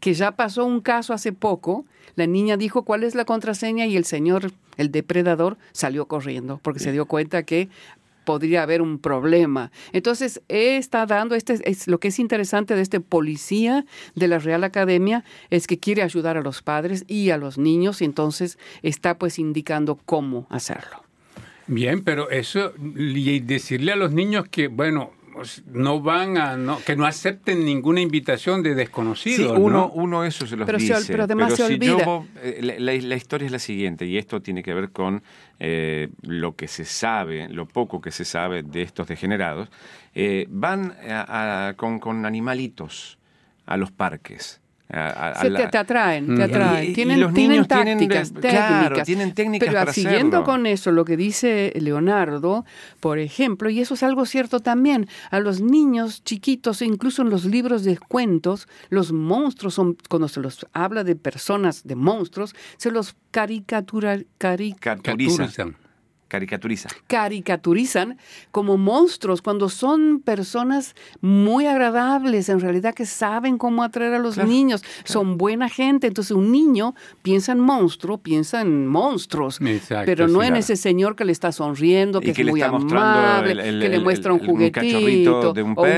[0.00, 3.96] Que ya pasó un caso hace poco, la niña dijo cuál es la contraseña y
[3.96, 7.68] el señor, el depredador, salió corriendo porque se dio cuenta que
[8.26, 9.70] podría haber un problema.
[9.92, 14.64] Entonces, está dando, este es lo que es interesante de este policía de la Real
[14.64, 19.16] Academia, es que quiere ayudar a los padres y a los niños, y entonces está
[19.16, 21.04] pues indicando cómo hacerlo.
[21.68, 26.78] Bien, pero eso, y decirle a los niños que, bueno, pues, no van a, no,
[26.82, 29.52] que no acepten ninguna invitación de Sí, desconocidos.
[29.58, 29.90] uno, ¿no?
[29.92, 31.12] uno eso se los Pero se ol- dice.
[31.12, 32.04] pero además se si olvida.
[32.04, 35.22] yo, eh, la, la- la historia es la siguiente, y esto tiene que ver con
[35.60, 39.68] eh, lo que se sabe, lo poco que se sabe de estos degenerados.
[40.14, 43.18] Eh, van a- a- con, con animalitos
[43.66, 44.60] a los parques.
[44.88, 46.42] A, a, Se te, te atraen, te Mm.
[46.42, 46.84] atraen.
[46.84, 49.06] Y- y tienen, los tienen niños tienen tácticas, de- claro, técnicas.
[49.06, 50.44] tienen técnicas Pero para siguiendo hacerlo.
[50.44, 52.64] con eso, lo que dice Leonardo,
[53.00, 57.44] por ejemplo, y eso es algo cierto también, a los niños chiquitos, incluso en los
[57.46, 62.92] libros de cuentos, los monstruos son, cuando se los habla de personas, de monstruos, se
[62.92, 65.66] los caricatura, cari- Caricaturiza.
[66.28, 66.88] Caricaturiza.
[67.06, 68.18] caricaturizan
[68.50, 74.34] como monstruos cuando son personas muy agradables, en realidad que saben cómo atraer a los
[74.34, 76.06] Claro, niños, son buena gente.
[76.08, 80.56] Entonces un niño piensa en monstruo, piensa en monstruos, Exacto, pero no sí, en claro.
[80.60, 83.80] ese señor que le está sonriendo, que Y es le muy está amable, el- el-
[83.82, 85.88] que le muestra un el- un cachorrito juguetito de un o un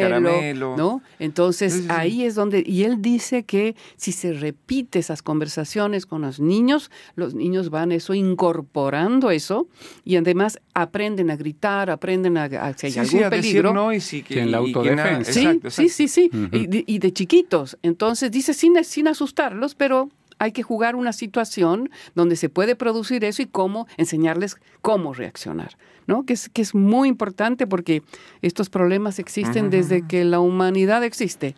[0.00, 0.76] caramelo.
[0.76, 1.02] ¿no?
[1.18, 1.90] Entonces Sí, sí, sí.
[1.90, 6.90] ahí es donde y él dice que si se repite esas conversaciones con los niños,
[7.16, 9.68] los niños van eso incorporando eso
[10.04, 13.50] y además aprenden a gritar, aprenden a, a si hay Sí, algún sí, a decir
[13.52, 13.72] peligro.
[13.74, 15.32] no y sí que- Que en la autodefensa.
[15.32, 17.78] Sí, exacto, sí, sí, y, de, y de chiquitos.
[17.82, 23.24] Entonces dice sin, sin asustarlos, pero hay que jugar una situación donde se puede producir
[23.24, 25.76] eso y cómo enseñarles cómo reaccionar,
[26.10, 26.24] ¿no?
[26.26, 28.02] Que es, que es muy importante porque
[28.42, 31.54] estos problemas existen desde que la humanidad existe.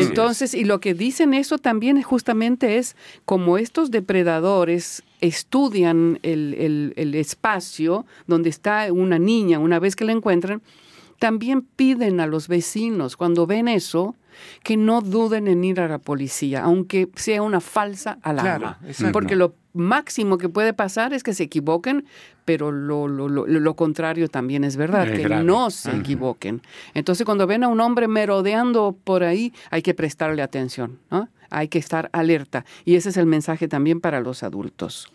[0.00, 6.92] Entonces, y lo que dicen eso también justamente es como estos depredadores estudian el, el-
[6.96, 10.62] el espacio donde está una niña una vez que la encuentran,
[11.18, 14.14] también piden a los vecinos cuando ven eso
[14.62, 18.78] que no duden en ir a la policía, aunque sea una falsa alarma.
[18.96, 19.12] Claro.
[19.12, 22.04] Porque lo máximo que puede pasar es que se equivoquen,
[22.44, 25.44] pero lo, lo, lo, lo contrario también es verdad, Es que grave.
[25.44, 25.98] no se Ajá.
[25.98, 26.62] equivoquen.
[26.94, 31.28] Entonces, cuando ven a un hombre merodeando por ahí, hay que prestarle atención, ¿no?
[31.52, 32.64] hay que estar alerta.
[32.84, 35.10] Y ese es el mensaje también para los adultos.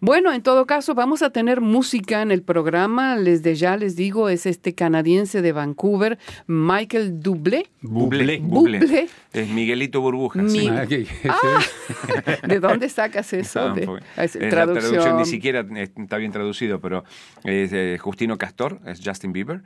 [0.00, 3.16] Bueno, en todo caso, vamos a tener música en el programa.
[3.16, 7.66] Desde ya les digo, es este canadiense de Vancouver, Michael Dublé.
[7.82, 8.78] Bublé, Bublé.
[8.80, 9.08] bublé.
[9.32, 10.40] Es Miguelito Burbuja.
[10.48, 10.58] sí.
[10.60, 11.06] Mi- Ah, que-
[12.48, 13.60] ¿De dónde sacas eso?
[13.60, 14.90] Ah, De- porque- es es la traducción.
[14.92, 17.04] traducción ni siquiera está bien traducido, pero
[17.44, 19.62] es eh, Justino Castor, es Justin Bieber,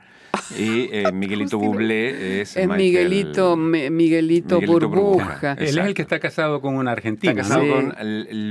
[0.57, 1.57] y eh, Miguelito.
[1.57, 5.25] Bublé es, Es Michael- Miguelito, Mi- Miguelito, Miguelito Burbuja.
[5.25, 5.53] Burbuja.
[5.53, 7.31] Él es el que está casado con una argentina.
[7.31, 7.69] Está casado Sí.
[7.71, 7.95] con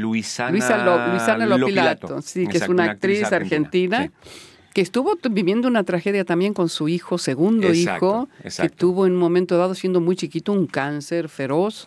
[0.00, 2.22] Luisana, Luisa, Lo- Luisana Lopilato.
[2.22, 4.10] sí, que es una actriz argentina, Sí.
[4.74, 9.12] que estuvo viviendo una tragedia también con su hijo, segundo Exacto, hijo, que tuvo en
[9.12, 11.86] un momento dado, siendo muy chiquito, un cáncer feroz.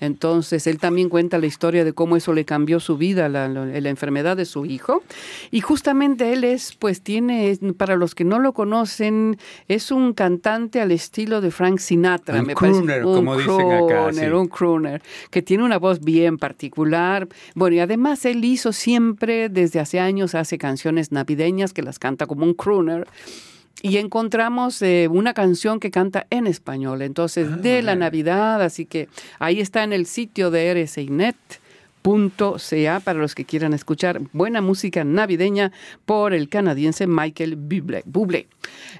[0.00, 3.66] Entonces, él también cuenta la historia de cómo eso le cambió su vida, la, la-
[3.66, 5.02] la enfermedad de su hijo.
[5.50, 10.80] Y justamente él es, pues tiene, para los que no lo conocen, es un cantante
[10.80, 12.78] al estilo de Frank Sinatra, Un me parece.
[12.78, 14.24] crooner, como dicen acá, sí.
[14.26, 17.26] un crooner, que tiene una voz bien particular.
[17.54, 22.26] Bueno, y además él hizo siempre, desde hace años, hace canciones navideñas que las canta
[22.26, 23.06] como un crooner.
[23.80, 29.08] Y encontramos eh, una canción que canta en español, entonces de la Navidad, así que
[29.38, 30.70] ahí está en el sitio de
[33.04, 35.72] para los que quieran escuchar buena música navideña
[36.06, 38.46] por el canadiense Michael Bublé.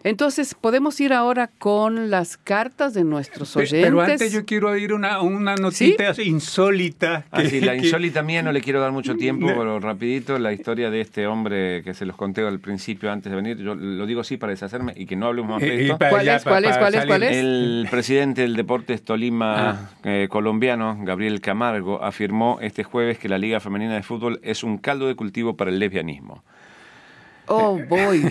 [0.05, 3.83] Entonces, podemos ir ahora con las cartas de nuestros oyentes.
[3.85, 7.25] Pero antes yo quiero oír una, una notita insólita.
[7.31, 9.57] Ah, que- sí, la que- insólita mía no le quiero dar mucho tiempo, No.
[9.57, 13.37] pero rapidito la historia de este hombre que se los conté al principio antes de
[13.37, 13.59] venir.
[13.59, 15.99] Yo lo digo así para deshacerme y que no hablemos más Eh, de esto.
[15.99, 17.37] ¿Cuál es, pa- cuál es, para cuál es, salir- cuál es?
[17.37, 19.91] El presidente del Deportes Tolima Ah.
[20.05, 24.79] eh, colombiano, Gabriel Camargo, afirmó este jueves que la Liga Femenina de Fútbol es un
[24.79, 26.43] caldo de cultivo para el lesbianismo.
[27.51, 28.31] Oh, boy.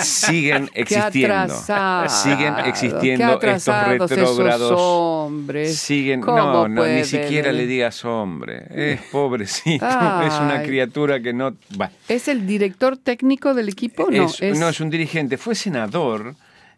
[0.00, 1.34] Siguen existiendo.
[1.34, 4.72] atrasado, Siguen existiendo estos retrógrados.
[4.76, 5.76] hombres.
[5.76, 8.66] Siguen, ¿Cómo no, no, ni siquiera le digas hombre.
[8.70, 10.26] Es pobrecito, Ay.
[10.28, 11.54] es una criatura que no.
[11.80, 11.90] va.
[12.08, 14.08] ¿Es el director técnico del equipo?
[14.10, 16.36] No, es, es, no es un dirigente, fue senador.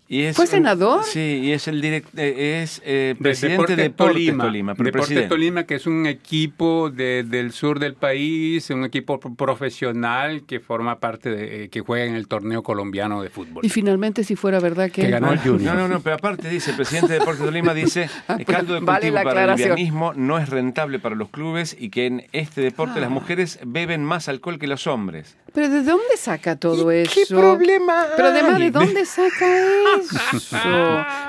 [0.09, 1.03] Y es ¿Fue un- senador?
[1.05, 4.75] sí, y es el direct, eh, es eh, presidente de Deportes Deportes Tolima.
[4.75, 5.29] pero Deportes presidente.
[5.29, 10.61] Tolima, que es un equipo de- del sur del país, un equipo pro- profesional que
[10.61, 13.65] forma parte de, eh, que juega en el torneo colombiano de fútbol.
[13.65, 15.03] Y finalmente, si fuera verdad que...
[15.03, 15.75] Que ganó el Junior.
[15.75, 18.75] No, no, no, pero aparte dice, el presidente de Deportes Tolima dice, Ah, el caldo
[18.75, 22.07] de vale cultivo la para el lesbianismo no es rentable para los clubes y que
[22.07, 23.01] en este deporte Ah.
[23.01, 25.37] las mujeres beben más alcohol que los hombres.
[25.53, 27.13] Pero ¿de dónde saca todo ¿Y eso?
[27.15, 29.47] qué problema Pero además, ¿de dónde saca
[29.95, 29.96] eso?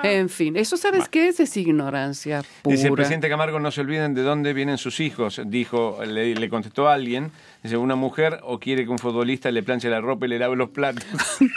[0.03, 1.39] En fin, eso ¿sabes qué es?
[1.39, 2.75] Es ignorancia pura.
[2.75, 6.49] Dice el presidente Camargo, no se olviden de dónde vienen sus hijos, dijo, le, le
[6.49, 7.32] contestó a alguien,
[7.63, 10.56] dice, una mujer o quiere que un futbolista le planche la ropa y le lave
[10.56, 11.06] los platos.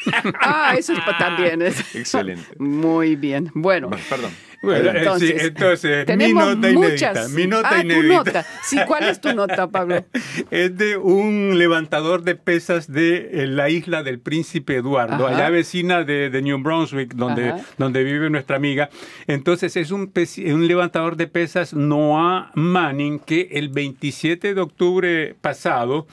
[0.41, 1.95] Ah, eso es también es.
[1.95, 2.45] Excelente.
[2.59, 3.51] Muy bien.
[3.55, 4.31] Bueno, Bueno, perdón.
[4.63, 7.29] Bueno, eh, sí, entonces, mi nota inédita.
[7.29, 8.03] Mi nota ah, inédita.
[8.03, 8.47] Tu nota.
[8.63, 10.05] Sí, ¿cuál es tu nota, Pablo?
[10.51, 15.37] es de un levantador de pesas de eh, la isla del Príncipe Eduardo, Ajá.
[15.37, 17.65] allá vecina de, de New Brunswick, donde, Ajá.
[17.79, 18.91] donde vive nuestra amiga.
[19.27, 26.07] Entonces es un, un levantador de pesas, Noah Manning, que el 27 de octubre pasado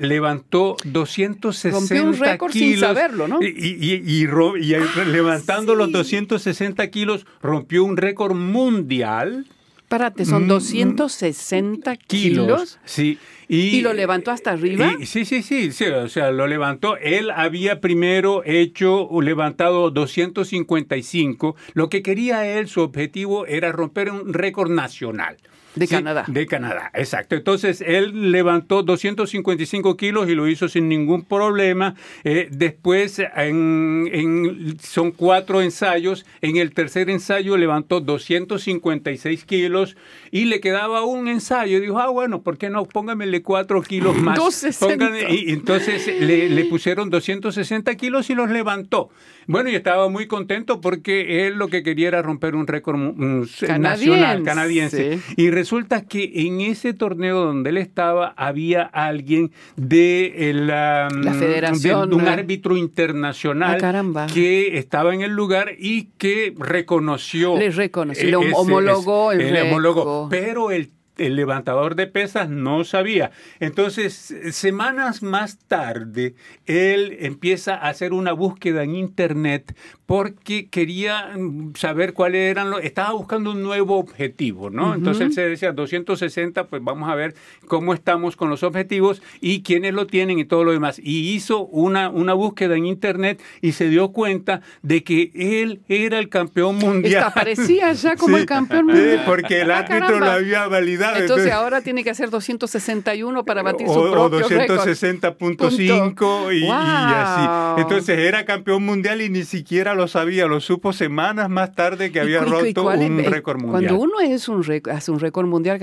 [0.00, 2.80] levantó 260 Rompió un récord sin kilos.
[2.80, 3.42] saberlo, ¿no?
[3.42, 4.74] Y, y- y y
[5.06, 5.78] levantando sí.
[5.78, 9.46] los 260 kilos, rompió un récord mundial.
[9.88, 12.78] Párate, son Mm, 260 kilos.
[12.84, 13.18] Sí.
[13.48, 14.94] Y, ¿Y lo levantó hasta arriba?
[14.98, 16.96] y- sí, sí, sí, sí, o sea, lo levantó.
[16.96, 21.54] Él había primero hecho, levantado 255.
[21.74, 25.36] Lo que quería él, su objetivo era romper un récord nacional.
[25.74, 26.24] De Sí, Canadá.
[26.28, 27.34] De Canadá, exacto.
[27.34, 31.94] Entonces él levantó 255 kilos y lo hizo sin ningún problema.
[32.22, 36.24] Eh, después en- en- son cuatro ensayos.
[36.42, 39.96] En el tercer ensayo levantó 256 kilos
[40.30, 41.80] y le quedaba un ensayo.
[41.80, 42.84] Dijo, ah, bueno, ¿por qué no?
[42.86, 44.36] Póngamele cuatro kilos más.
[44.38, 45.06] 260.
[45.06, 49.10] Póngale- y entonces le, le pusieron 260 kilos y los levantó.
[49.46, 53.40] Bueno, y estaba muy contento porque él lo que quería era romper un récord mm,
[53.78, 54.44] nacional Canadiense.
[54.44, 55.18] canadiense.
[55.36, 61.32] Y resulta que en ese torneo donde él estaba había alguien de el, um, La
[61.32, 62.30] federación, de un ¿no?
[62.30, 67.56] árbitro internacional Ah, que estaba en el lugar y que reconoció.
[67.56, 70.28] Le reconoció, le ese- homologó el homologó.
[70.30, 73.30] Pero el el levantador de pesas no sabía.
[73.60, 76.34] Entonces, semanas más tarde,
[76.66, 82.82] él empieza a hacer una búsqueda en internet porque quería mm, saber cuáles eran los...
[82.84, 84.94] Estaba buscando un nuevo objetivo, ¿no?
[84.94, 87.34] Entonces él se decía 260, pues vamos a ver
[87.66, 90.98] cómo estamos con los objetivos y quiénes lo tienen y todo lo demás.
[91.02, 96.18] Y hizo una, una búsqueda en internet y se dio cuenta de que él era
[96.18, 97.22] el campeón mundial.
[97.24, 99.22] Esta parecía ya como Sí, el campeón sí, mundial.
[99.24, 100.26] porque el Ah, árbitro caramba.
[100.26, 101.16] lo había validado.
[101.18, 104.80] Entonces ahora tiene que hacer 261 para batir su o, o propio récord.
[104.80, 107.80] 260.5 y, así.
[107.80, 112.18] Entonces era campeón mundial y ni siquiera lo sabía, lo supo semanas más tarde que
[112.18, 113.86] ¿Y había y roto cuál un récord mundial.
[113.94, 115.78] Cuando uno es un réc- hace un récord mundial,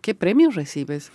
[0.00, 1.10] ¿qué premios recibes?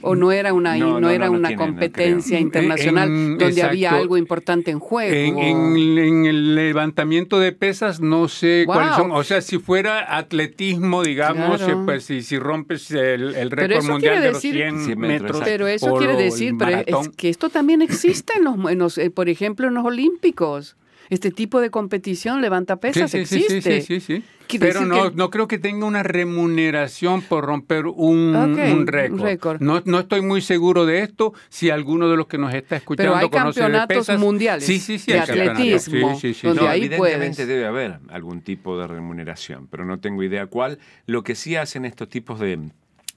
[0.00, 3.36] ¿O no era una, No, no, no, era no, no una tiene, competencia internacional En-
[3.36, 5.12] donde había algo importante en juego?
[5.12, 8.74] En, en- en el levantamiento de pesas no sé Wow.
[8.76, 9.10] cuáles son.
[9.10, 11.82] O sea, si fuera atletismo, digamos, Claro.
[11.84, 15.40] pues si, si rompes el, récord mundial de los decir- 100, 100 metros.
[15.44, 19.10] Pero eso quiere decir, pero es que esto también existe en los, en los, eh,
[19.10, 20.76] por ejemplo, en los Olímpicos.
[21.10, 23.80] Este tipo de competición levanta pesas Sí, sí, existe.
[23.82, 28.86] Sí, sí, sí, Pero no, que- no creo que tenga una remuneración por romper un,
[28.86, 29.60] récord.
[29.60, 31.32] No, no estoy muy seguro de esto.
[31.48, 34.64] Si alguno de los que nos está escuchando Pero hay conoce de campeonatos pesas, mundiales
[34.64, 36.62] sí, sí, sí, de atletismo, Sí, sí, sí, donde.
[36.62, 37.48] No, ahí evidentemente puedes.
[37.48, 40.78] debe haber algún tipo de remuneración, pero no tengo idea cuál.
[41.06, 42.58] Lo que sí hacen estos tipos de,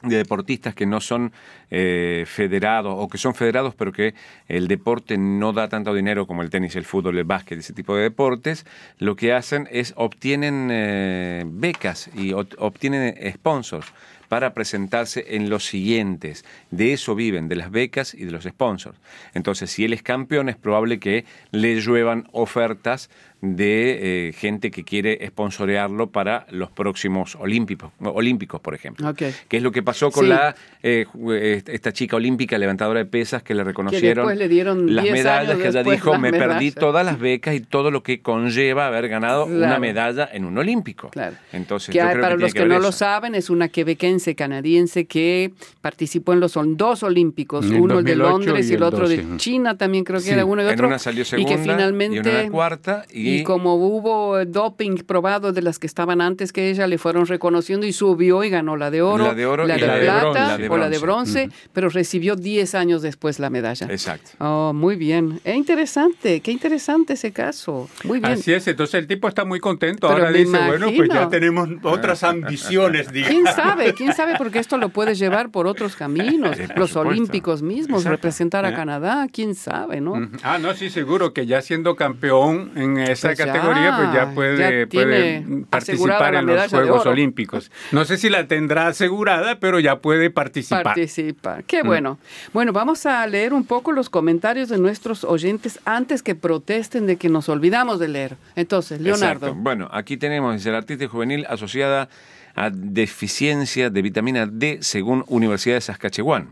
[0.02, 1.32] de deportistas que no son
[1.70, 4.14] eh, federados o que son federados pero que
[4.48, 7.96] el deporte no da tanto dinero como el tenis, el fútbol, el básquet, ese tipo
[7.96, 8.66] de deportes,
[8.98, 13.92] lo que hacen es obtienen eh, becas y obtienen sponsors
[14.32, 16.46] para presentarse en los siguientes.
[16.70, 18.98] De eso viven, de las becas y de los sponsors.
[19.34, 23.10] Entonces, si él es campeón, es probable que le lluevan ofertas
[23.42, 29.10] de eh, gente que quiere sponsorearlo para los próximos olímpicos, olímpicos por ejemplo.
[29.10, 29.24] Ok.
[29.48, 30.30] Que es lo que pasó con Sí.
[30.30, 34.94] la eh, eh, esta chica olímpica levantadora de pesas que le reconocieron después le dieron
[34.96, 36.76] las 10 medallas que ella dijo, me perdí medallas".
[36.76, 41.10] todas las becas y todo lo que conlleva haber ganado una medalla en un olímpico.
[41.10, 41.36] Claro.
[41.52, 44.36] Entonces, Que yo hay- creo para que los que, no lo saben, es una quebequense
[44.36, 45.52] canadiense que
[45.82, 48.84] participó en los son dos olímpicos, En uno el de 2008 Londres y y el
[48.84, 49.18] otro 12.
[49.18, 50.32] de China también creo que Sí.
[50.32, 50.88] era uno y En otro.
[50.88, 54.98] una salió y segunda que finalmente y en una cuarta y- y como hubo doping
[55.06, 58.78] probado de las que estaban antes que ella, le fueron reconociendo y subió y ganó
[58.78, 60.40] la de oro, La de oro y de la de plata bronce.
[60.40, 61.50] La de o la de bronce.
[61.74, 63.88] pero recibió 10 años después la medalla.
[63.90, 64.32] Exacto.
[64.40, 65.40] Oh, muy bien.
[65.44, 67.90] Es interesante, qué interesante ese caso.
[68.04, 68.34] Muy bien.
[68.34, 70.08] Así es, entonces el tipo está muy contento.
[70.08, 71.16] Pero Ahora dice, bueno, pues imagino.
[71.16, 73.32] ya tenemos otras ambiciones, digamos.
[73.34, 73.94] ¿Quién sabe?
[73.94, 74.34] ¿Quién sabe?
[74.38, 76.56] Porque esto lo puedes llevar por otros caminos.
[76.58, 77.00] Sí, por Los supuesto.
[77.10, 78.10] olímpicos mismos, Exacto.
[78.18, 78.74] representar a ¿Eh?
[78.74, 80.30] Canadá, quién sabe, ¿no?
[80.44, 84.32] Ah, no, sí, seguro que ya siendo campeón en esa Pues ya, categoría, pues ya
[84.34, 87.06] puede, ya puede participar en los Juegos.
[87.06, 87.72] Olímpicos.
[87.92, 90.84] No sé si la tendrá asegurada, pero ya puede participar.
[90.84, 91.64] Participar.
[91.64, 92.20] Qué bueno.
[92.54, 97.18] Bueno, vamos a leer un poco los comentarios de nuestros oyentes antes que protesten de
[97.18, 98.38] que nos olvidamos de leer.
[98.56, 99.48] Entonces, Leonardo.
[99.48, 99.56] Exacto.
[99.56, 102.10] Bueno, aquí tenemos dice, la artritis juvenil asociada
[102.56, 106.50] a deficiencia de vitamina D según Universidad de Saskatchewan.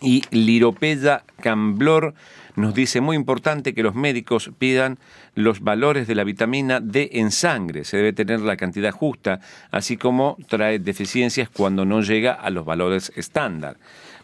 [0.00, 2.14] Y Liropeya Camblor
[2.56, 4.98] nos dice muy importante que los médicos pidan
[5.34, 7.84] los valores de la vitamina D en sangre.
[7.84, 9.40] Se debe tener la cantidad justa,
[9.70, 13.76] así como trae deficiencias cuando no llega a los valores estándar.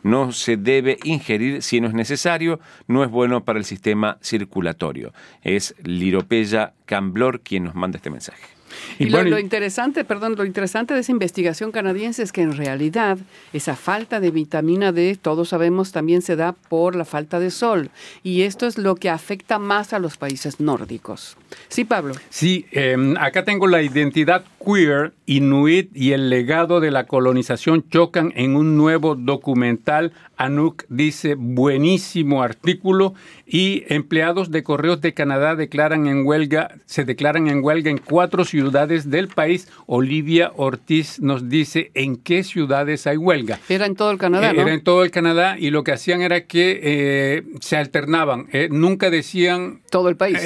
[0.02, 5.12] No se debe ingerir si no es necesario, no es bueno para el sistema circulatorio.
[5.42, 8.61] Es Liropeya Camblor quien nos manda este mensaje.
[8.98, 13.18] Y, lo, interesante, perdón, lo interesante de esa investigación canadiense es que en realidad
[13.52, 17.90] esa falta de vitamina D, todos sabemos, también se da por la falta de sol.
[18.22, 21.36] Y esto es lo que afecta más a los países nórdicos.
[21.68, 22.14] Sí, Pablo.
[22.30, 28.32] Sí, em, acá tengo la identidad queer, inuit y el legado de la colonización chocan
[28.36, 30.12] en un nuevo documental.
[30.36, 33.14] Anouk dice, buenísimo artículo
[33.46, 38.44] y empleados de correos de Canadá declaran en huelga, se declaran en huelga en cuatro
[38.44, 39.68] ciudades del país.
[39.86, 43.60] Olivia Ortiz nos dice en qué ciudades hay huelga.
[43.68, 46.22] Era en todo el Canadá, eh, Era en todo el Canadá y lo que hacían
[46.22, 48.46] era que eh, se alternaban.
[48.52, 49.80] Eh, nunca decían...
[49.90, 50.38] Todo el país.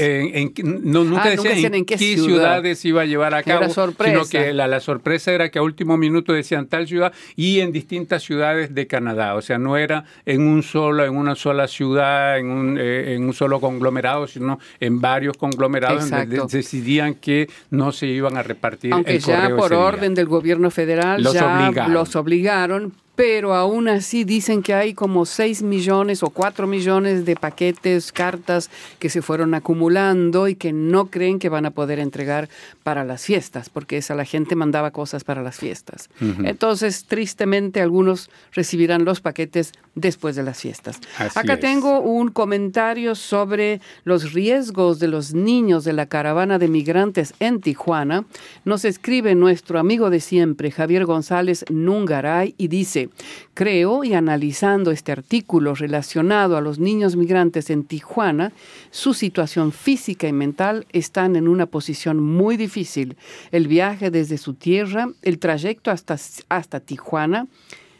[0.63, 3.67] no, nunca, ah, decían, en qué, ciudades iba a llevar a cabo.
[4.07, 8.23] Sino que la, sorpresa era que a último minuto decían tal ciudad y en distintas
[8.23, 9.35] ciudades de Canadá.
[9.35, 13.25] O sea, no era en un solo, en una sola ciudad, en un eh, en
[13.25, 18.93] un solo conglomerado, sino en varios conglomerados donde decidían que no se iban a repartir
[18.93, 24.63] Aunque ya por orden del gobierno federal los ya los obligaron, pero aún así dicen
[24.63, 30.49] que hay como 6 millones o 4 millones de paquetes, cartas que se fueron acumulando
[30.49, 32.49] y que no creen que van a poder entregar
[32.83, 36.11] para las fiestas, porque esa la gente mandaba cosas para las fiestas.
[36.45, 41.01] Entonces, tristemente, algunos recibirán los paquetes después de las fiestas.
[41.35, 47.33] Acá tengo un comentario sobre los riesgos de los niños de la caravana de migrantes
[47.41, 48.27] en Tijuana.
[48.67, 53.06] Nos escribe nuestro amigo de siempre, Javier González Nungaray, y dice,
[53.55, 58.53] creo y analizando este artículo relacionado a los niños migrantes en Tijuana,
[58.91, 63.17] su situación física y mental están en una posición muy difícil.
[63.53, 66.17] El viaje desde su tierra, el trayecto hasta,
[66.49, 67.47] hasta Tijuana,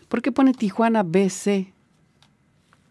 [0.09, 1.76] ¿por qué pone Tijuana BC?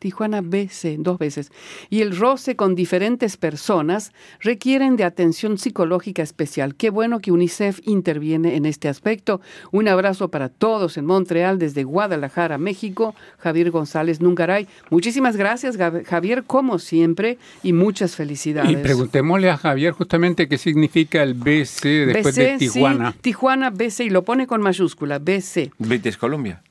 [0.06, 1.52] Tijuana BC dos veces,
[1.90, 6.76] y el roce con diferentes personas requieren de atención psicológica especial.
[6.76, 9.42] Qué bueno que UNICEF interviene en este aspecto.
[9.72, 13.16] Un abrazo para todos en Montreal desde Guadalajara, México.
[13.40, 14.68] Javier González Nungaray.
[14.92, 18.70] Muchísimas gracias, Javier, como siempre, y muchas felicidades.
[18.70, 23.14] Y preguntémosle a Javier justamente qué significa el BC después de Tijuana.
[23.14, 25.72] Sí, Tijuana BC, y lo pone con mayúscula, BC.
[25.80, 26.62] British Columbia.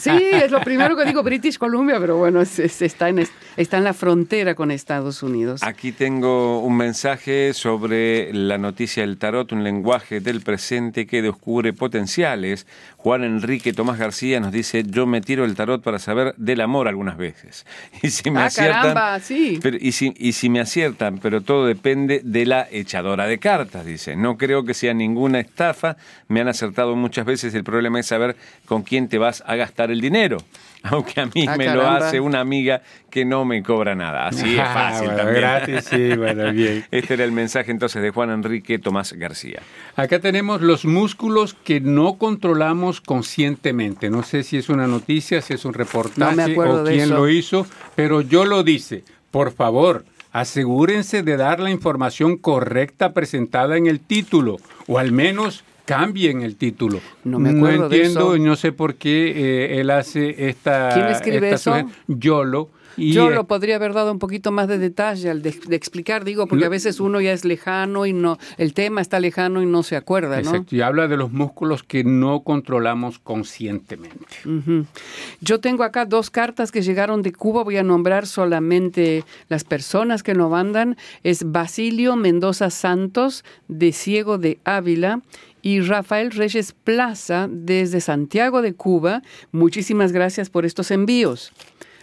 [0.00, 3.26] sí, es lo primero que digo British Columbia, pero bueno, es está, en,
[3.56, 5.62] está en la frontera con Estados Unidos.
[5.62, 11.72] Aquí tengo un mensaje sobre la noticia del tarot, un lenguaje del presente que descubre
[11.72, 12.66] potenciales.
[12.96, 16.88] Juan Enrique Tomás García nos dice, yo me tiro el tarot para saber del amor
[16.88, 17.66] algunas veces.
[18.02, 19.58] Y si me ah, aciertan, caramba, sí.
[19.80, 24.16] y, si, y si me aciertan, pero todo depende de la echadora de cartas, dice.
[24.16, 25.96] No creo que sea ninguna estafa,
[26.28, 28.36] me han acertado muchas veces, el problema es saber
[28.66, 30.38] con quién te vas a gastar el dinero.
[30.90, 34.28] Aunque a mí ah, me lo hace una amiga que no me cobra nada.
[34.28, 35.34] Así es ah, fácil también.
[35.34, 36.84] Gratis, sí, bueno, bien.
[36.90, 39.62] Este era el mensaje entonces de Juan Enrique Tomás García.
[39.94, 44.10] Acá tenemos los músculos que no controlamos conscientemente.
[44.10, 48.20] No sé si es una noticia, si es un reportaje o quién lo hizo, pero
[48.20, 49.04] yo lo dice.
[49.30, 55.64] Por favor, asegúrense de dar la información correcta presentada en el título, o al menos
[55.86, 57.00] cambien el título.
[57.24, 60.90] No me acuerdo No entiendo y no sé por qué eh, él hace esta...
[60.92, 61.74] ¿Quién escribe eso?
[62.06, 62.70] Yolo.
[62.96, 66.64] Yo lo podría haber dado un poquito más de detalle al de, explicar, digo, porque
[66.64, 69.96] a veces uno ya es lejano y no, el tema está lejano y no se
[69.96, 70.50] acuerda, ¿no?
[70.50, 74.16] Exacto, y habla de los músculos que no controlamos conscientemente.
[75.40, 80.22] Yo tengo acá dos cartas que llegaron de Cuba, voy a nombrar solamente las personas
[80.22, 80.96] que nos mandan.
[81.22, 85.20] Es Basilio Mendoza Santos, de Ciego de Ávila,
[85.62, 89.22] y Rafael Reyes Plaza desde Santiago de Cuba.
[89.50, 91.52] Muchísimas gracias por estos envíos.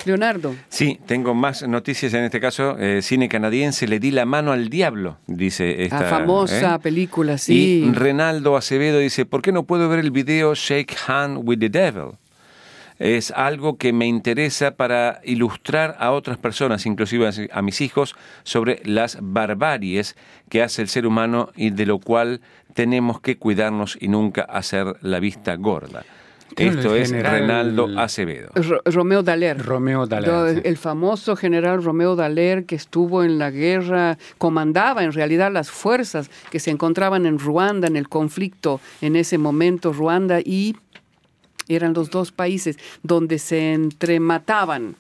[0.06, 0.56] Leonardo.
[0.70, 2.78] Sí, tengo más noticias en este caso.
[2.80, 6.02] Eh, cine canadiense, Le di la mano al diablo, dice esta.
[6.02, 6.80] La famosa ¿eh?
[6.80, 7.84] película, sí.
[7.86, 11.70] Y Renaldo Acevedo dice, ¿por qué no puedo ver el video Shake Hand with the
[11.70, 12.18] Devil?
[13.00, 18.82] es algo que me interesa para ilustrar a otras personas, inclusive a mis hijos, sobre
[18.86, 20.16] las barbaries
[20.50, 22.42] que hace el ser humano y de lo cual
[22.74, 26.06] tenemos que cuidarnos y nunca hacer la vista gorda.
[26.58, 28.50] Esto es Renaldo Acevedo.
[28.86, 29.64] Romeo Daler.
[29.64, 30.62] Romeo Daler.
[30.66, 36.30] El famoso general Romeo Daler que estuvo en la guerra, comandaba en realidad las fuerzas
[36.50, 40.76] que se encontraban en Ruanda, en el conflicto en ese momento, Ruanda y
[41.68, 44.96] eran los dos países donde se entremataban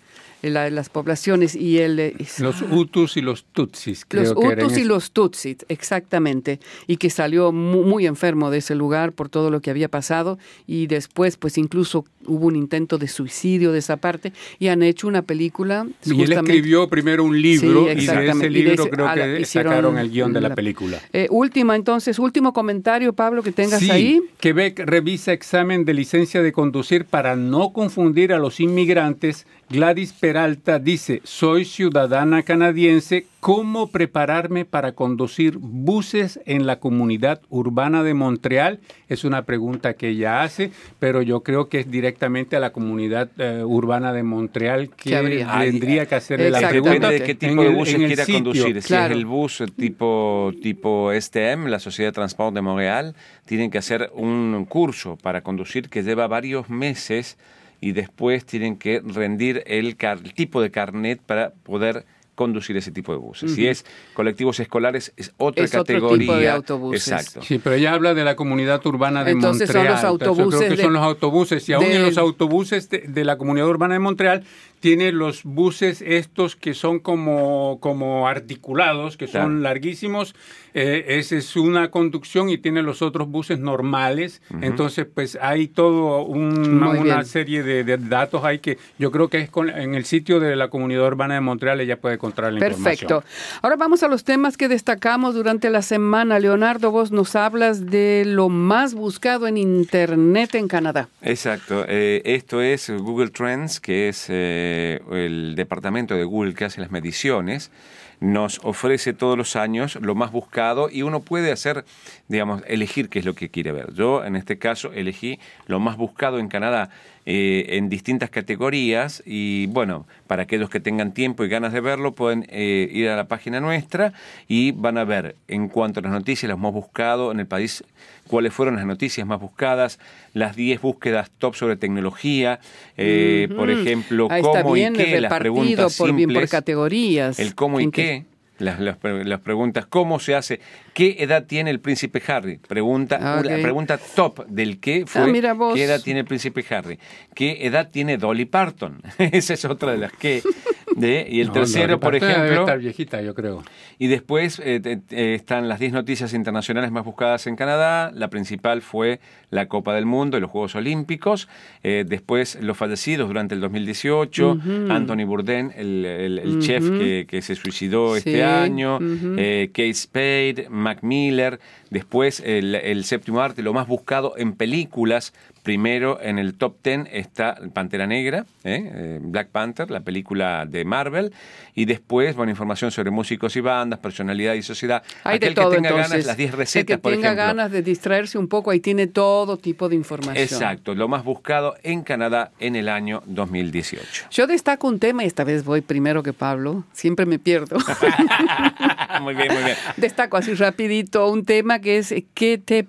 [0.49, 1.99] las poblaciones y el...
[1.99, 7.09] Eh, los Hutus y los Tutsis, creo Los Hutus y los Tutsis, exactamente, y que
[7.09, 10.37] salió muy, enfermo de ese lugar por todo lo que había pasado
[10.67, 15.07] y después pues incluso hubo un intento de suicidio de esa parte y han hecho
[15.07, 15.87] una película.
[16.03, 20.33] Y él escribió primero un libro y de ese libro creo que sacaron el guion
[20.33, 20.99] de la, película.
[21.13, 24.21] Eh, última entonces, último comentario Pablo que tengas sí, ahí.
[24.39, 30.79] Quebec revisa examen de licencia de conducir para no confundir a los inmigrantes Gladys Peralta
[30.79, 38.79] dice, soy ciudadana canadiense, ¿cómo prepararme para conducir buses en la comunidad urbana de Montreal?
[39.07, 43.29] Es una pregunta que ella hace, pero yo creo que es directamente a la comunidad
[43.37, 47.11] eh, urbana de Montreal que tendría que hacerle la pregunta.
[47.11, 48.81] Depende de qué tipo de buses quiera conducir.
[48.81, 53.15] Si es el bus tipo, tipo STM, la Sociedad de Transporte de Montreal,
[53.45, 57.37] tienen que hacer un curso para conducir que lleva varios meses
[57.83, 59.97] y después tienen que rendir el,
[60.33, 63.53] tipo de carnet para poder conducir ese tipo de buses.
[63.53, 66.07] Si es colectivos escolares, es otra categoría.
[66.07, 67.07] Otro tipo de autobuses.
[67.09, 67.41] Exacto.
[67.41, 69.85] Sí, pero ella habla de la comunidad urbana de Entonces Montreal.
[69.85, 71.67] Son los autobuses creo que son los autobuses.
[71.67, 74.45] Y aún en los autobuses de, la comunidad urbana de Montreal
[74.83, 80.35] tiene los buses estos que son como, como articulados, que son larguísimos.
[80.73, 84.41] Eh, esa es una conducción y tiene los otros buses normales.
[84.59, 89.95] Entonces, pues hay todo una serie de, datos ahí que yo creo que es en
[89.95, 93.07] el sitio de la comunidad urbana de Montreal ella puede encontrar la información.
[93.07, 93.23] Perfecto.
[93.61, 96.39] Ahora vamos a los temas que destacamos durante la semana.
[96.39, 101.07] Leonardo, vos nos hablas de lo más buscado en Internet en Canadá.
[101.21, 101.85] Exacto.
[101.87, 104.25] Eh, esto es Google Trends, que es...
[104.27, 104.72] Eh,
[105.11, 107.71] el departamento de Google que hace las mediciones,
[108.19, 111.83] nos ofrece todos los años lo más buscado y uno puede hacer,
[112.29, 113.93] digamos, elegir qué es lo que quiere ver.
[113.93, 116.89] Yo, en este caso, elegí lo más buscado en Canadá
[117.25, 122.13] eh, en distintas categorías y, bueno, para aquellos que tengan tiempo y ganas de verlo,
[122.13, 124.11] pueden eh, ir a la página nuestra
[124.47, 127.83] y van a ver, en cuanto a las noticias, los más buscados en el país,
[128.27, 129.99] cuáles fueron las noticias más buscadas,
[130.33, 132.59] las 10 búsquedas top sobre tecnología,
[132.97, 137.39] eh, por ejemplo, cómo y qué, las preguntas por, simples, por categorías.
[137.39, 138.25] El cómo y qué.
[138.59, 140.59] Las, las, preguntas, ¿cómo se hace?
[140.93, 142.57] ¿Qué edad tiene el príncipe Harry?
[142.59, 146.99] Pregunta, ah, La pregunta top del qué fue, ah, ¿qué edad tiene el príncipe Harry?
[147.33, 149.01] ¿Qué edad tiene Dolly Parton?
[149.17, 150.43] Esa es otra de las que
[150.97, 152.61] y el tercero, por ejemplo.
[152.61, 153.63] estar viejita, yo creo.
[153.99, 158.11] Y después eh, eh, están las 10 noticias internacionales más buscadas en Canadá.
[158.13, 159.19] La principal fue
[159.49, 161.47] la Copa del Mundo y los Juegos Olímpicos.
[161.83, 164.59] Eh, después, los fallecidos durante el 2018.
[164.89, 166.83] Anthony Bourdain, el, chef
[167.27, 168.99] que, se suicidó este año.
[168.99, 171.59] Kate Spade, Mac Miller.
[171.89, 175.33] Después, el, el séptimo arte, lo más buscado en películas
[175.63, 178.91] Primero en el top ten está Pantera Negra, ¿eh?
[178.93, 181.33] Eh, Black Panther, la película de Marvel,
[181.73, 185.03] y después, bueno, información sobre músicos y bandas, personalidad y sociedad.
[185.23, 188.37] Hay de todo, que tenga ganas, las 10 recetas, el que tenga ganas de distraerse
[188.37, 190.43] un poco, ahí tiene todo tipo de información.
[190.43, 194.25] Exacto, lo más buscado en Canadá en el año 2018.
[194.31, 197.77] Yo destaco un tema, y esta vez voy primero que Pablo, siempre me pierdo.
[199.21, 199.77] muy bien, muy bien.
[199.95, 202.85] Destaco así rapidito un tema que es ¿qué te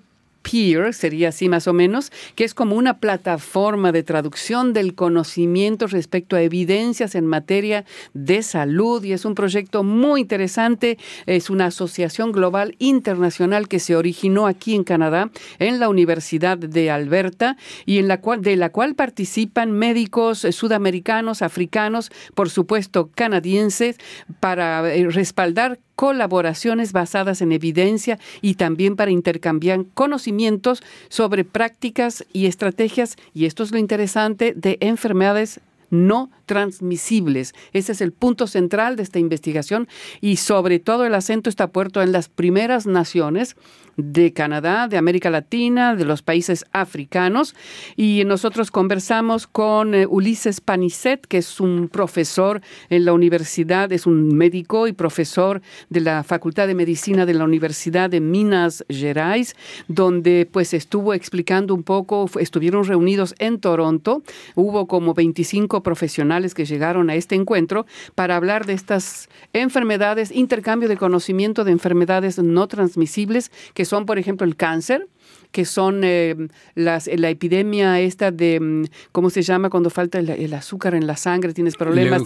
[0.49, 5.87] Peer, sería así más o menos, que es como una plataforma de traducción del conocimiento
[5.87, 7.83] respecto a evidencias en materia
[8.13, 10.97] de salud y es un proyecto muy interesante.
[11.25, 16.91] Es una asociación global internacional que se originó aquí en Canadá, en la Universidad de
[16.91, 23.97] Alberta y en la cual, de la cual participan médicos sudamericanos, africanos, por supuesto canadienses,
[24.39, 32.45] para eh, respaldar colaboraciones basadas en evidencia y también para intercambiar conocimientos sobre prácticas y
[32.45, 35.59] estrategias, y esto es lo interesante, de enfermedades
[35.95, 37.53] no transmisibles.
[37.73, 39.87] Ese es el punto central de esta investigación
[40.21, 43.55] y sobre todo el acento está puesto en las primeras naciones
[43.97, 47.55] de Canadá, de América Latina, de los países africanos.
[47.95, 54.05] Y nosotros conversamos con eh, Ulises Panicet, que es un profesor en la universidad, es
[54.05, 59.55] un médico y profesor de la Facultad de Medicina de la Universidad de Minas Gerais,
[59.87, 64.23] donde pues estuvo explicando un poco, estuvieron reunidos en Toronto,
[64.55, 70.89] hubo como 25 profesionales que llegaron a este encuentro para hablar de estas enfermedades, intercambio
[70.89, 75.07] de conocimiento de enfermedades no transmisibles que son, por ejemplo, el cáncer,
[75.51, 76.35] que son eh,
[76.73, 81.15] las, la epidemia esta de, mm, ¿cómo se llama cuando falta el, azúcar en la
[81.15, 81.53] sangre?
[81.53, 82.23] ¿Tienes problemas?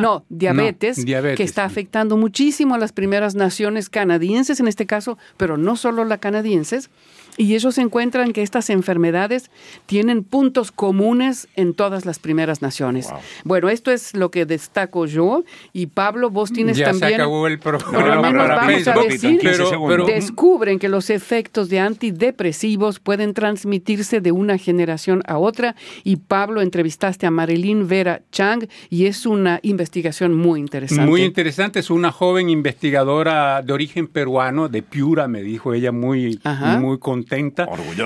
[0.00, 5.56] no, diabetes, que está afectando muchísimo a las primeras naciones canadienses en este caso, pero
[5.56, 6.90] no solo las canadienses.
[7.36, 9.50] Y ellos encuentran que estas enfermedades
[9.86, 13.08] tienen puntos comunes en todas las primeras naciones.
[13.44, 15.44] Bueno, esto es lo que destaco yo.
[15.72, 17.10] Y Pablo, vos tienes ya también...
[17.10, 18.14] Se acabó el programa.
[18.14, 24.20] Lo menos vamos a decir, pero, pero, descubren que los efectos de antidepresivos pueden transmitirse
[24.20, 25.74] de una generación a otra.
[26.04, 31.06] Y Pablo entrevistaste a Marilyn Vera Chang y es una investigación muy interesante.
[31.06, 36.40] Muy interesante, es una joven investigadora de origen peruano, de Piura, me dijo ella muy,
[36.78, 37.21] muy contenta,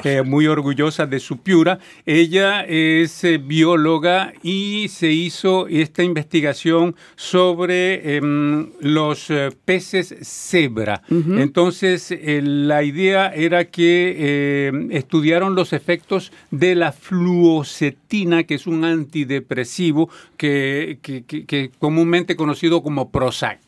[0.05, 1.79] eh, muy orgullosa de su Piura.
[2.05, 11.03] Ella es eh, bióloga y se hizo esta investigación sobre em, los eh, peces cebra.
[11.09, 20.09] Entonces, la idea era que estudiaron los efectos de la fluocetina, que es un antidepresivo
[20.37, 23.61] que, que comúnmente conocido como Prozac.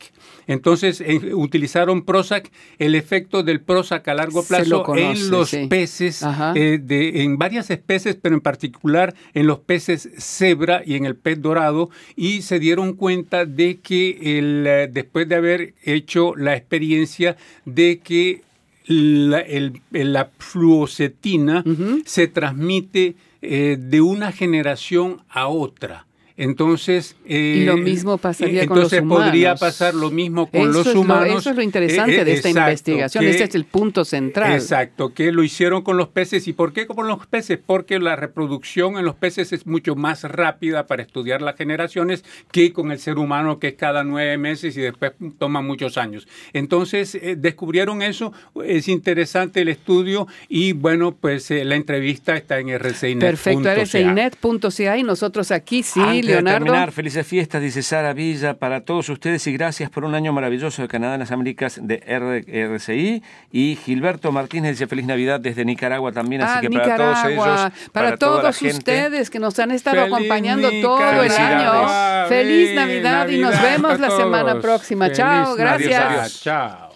[0.47, 1.03] Entonces
[1.33, 6.25] utilizaron Prozac, el efecto del Prozac a largo plazo en los peces,
[6.55, 11.15] eh, de, en varias especies, pero en particular en los peces cebra y en el
[11.15, 16.55] pez dorado, y se dieron cuenta de que el, eh, después de haber hecho la
[16.55, 18.41] experiencia de que
[18.87, 19.45] la,
[19.91, 21.63] la fluocetina
[22.05, 26.05] se transmite eh, de una generación a otra.
[26.39, 29.25] Entonces, y lo mismo pasaría con los humanos.
[29.25, 31.39] podría pasar lo mismo con los humanos.
[31.39, 33.25] eso es lo interesante de esta investigación.
[33.25, 34.53] este es el punto central.
[34.53, 36.47] Exacto, que lo hicieron con los peces.
[36.47, 37.59] ¿Y por qué con los peces?
[37.63, 42.23] Porque la reproducción en los peces es mucho más rápida para estudiar las generaciones
[42.53, 46.25] que con el ser humano, que es cada nueve meses y después toma muchos años.
[46.53, 48.31] Entonces, eh, descubrieron eso.
[48.63, 53.27] Es interesante el estudio y, bueno, pues eh, la entrevista está en rcinet.ca.
[53.27, 55.99] Perfecto, rcinet.ca y nosotros aquí sí
[56.43, 60.81] terminar, felices fiestas, dice Sara Villa, para todos ustedes y gracias por un año maravilloso
[60.81, 63.23] de Canadá en las Américas de RCI.
[63.51, 67.71] Y Gilberto Martínez dice feliz Navidad desde Nicaragua también, así ah, que para todos ellos.
[67.91, 72.27] Para, todos ustedes que nos han estado acompañando todo el año.
[72.27, 75.11] Feliz Navidad y nos vemos la semana próxima.
[75.11, 76.41] Chao, gracias.
[76.41, 76.88] Chao.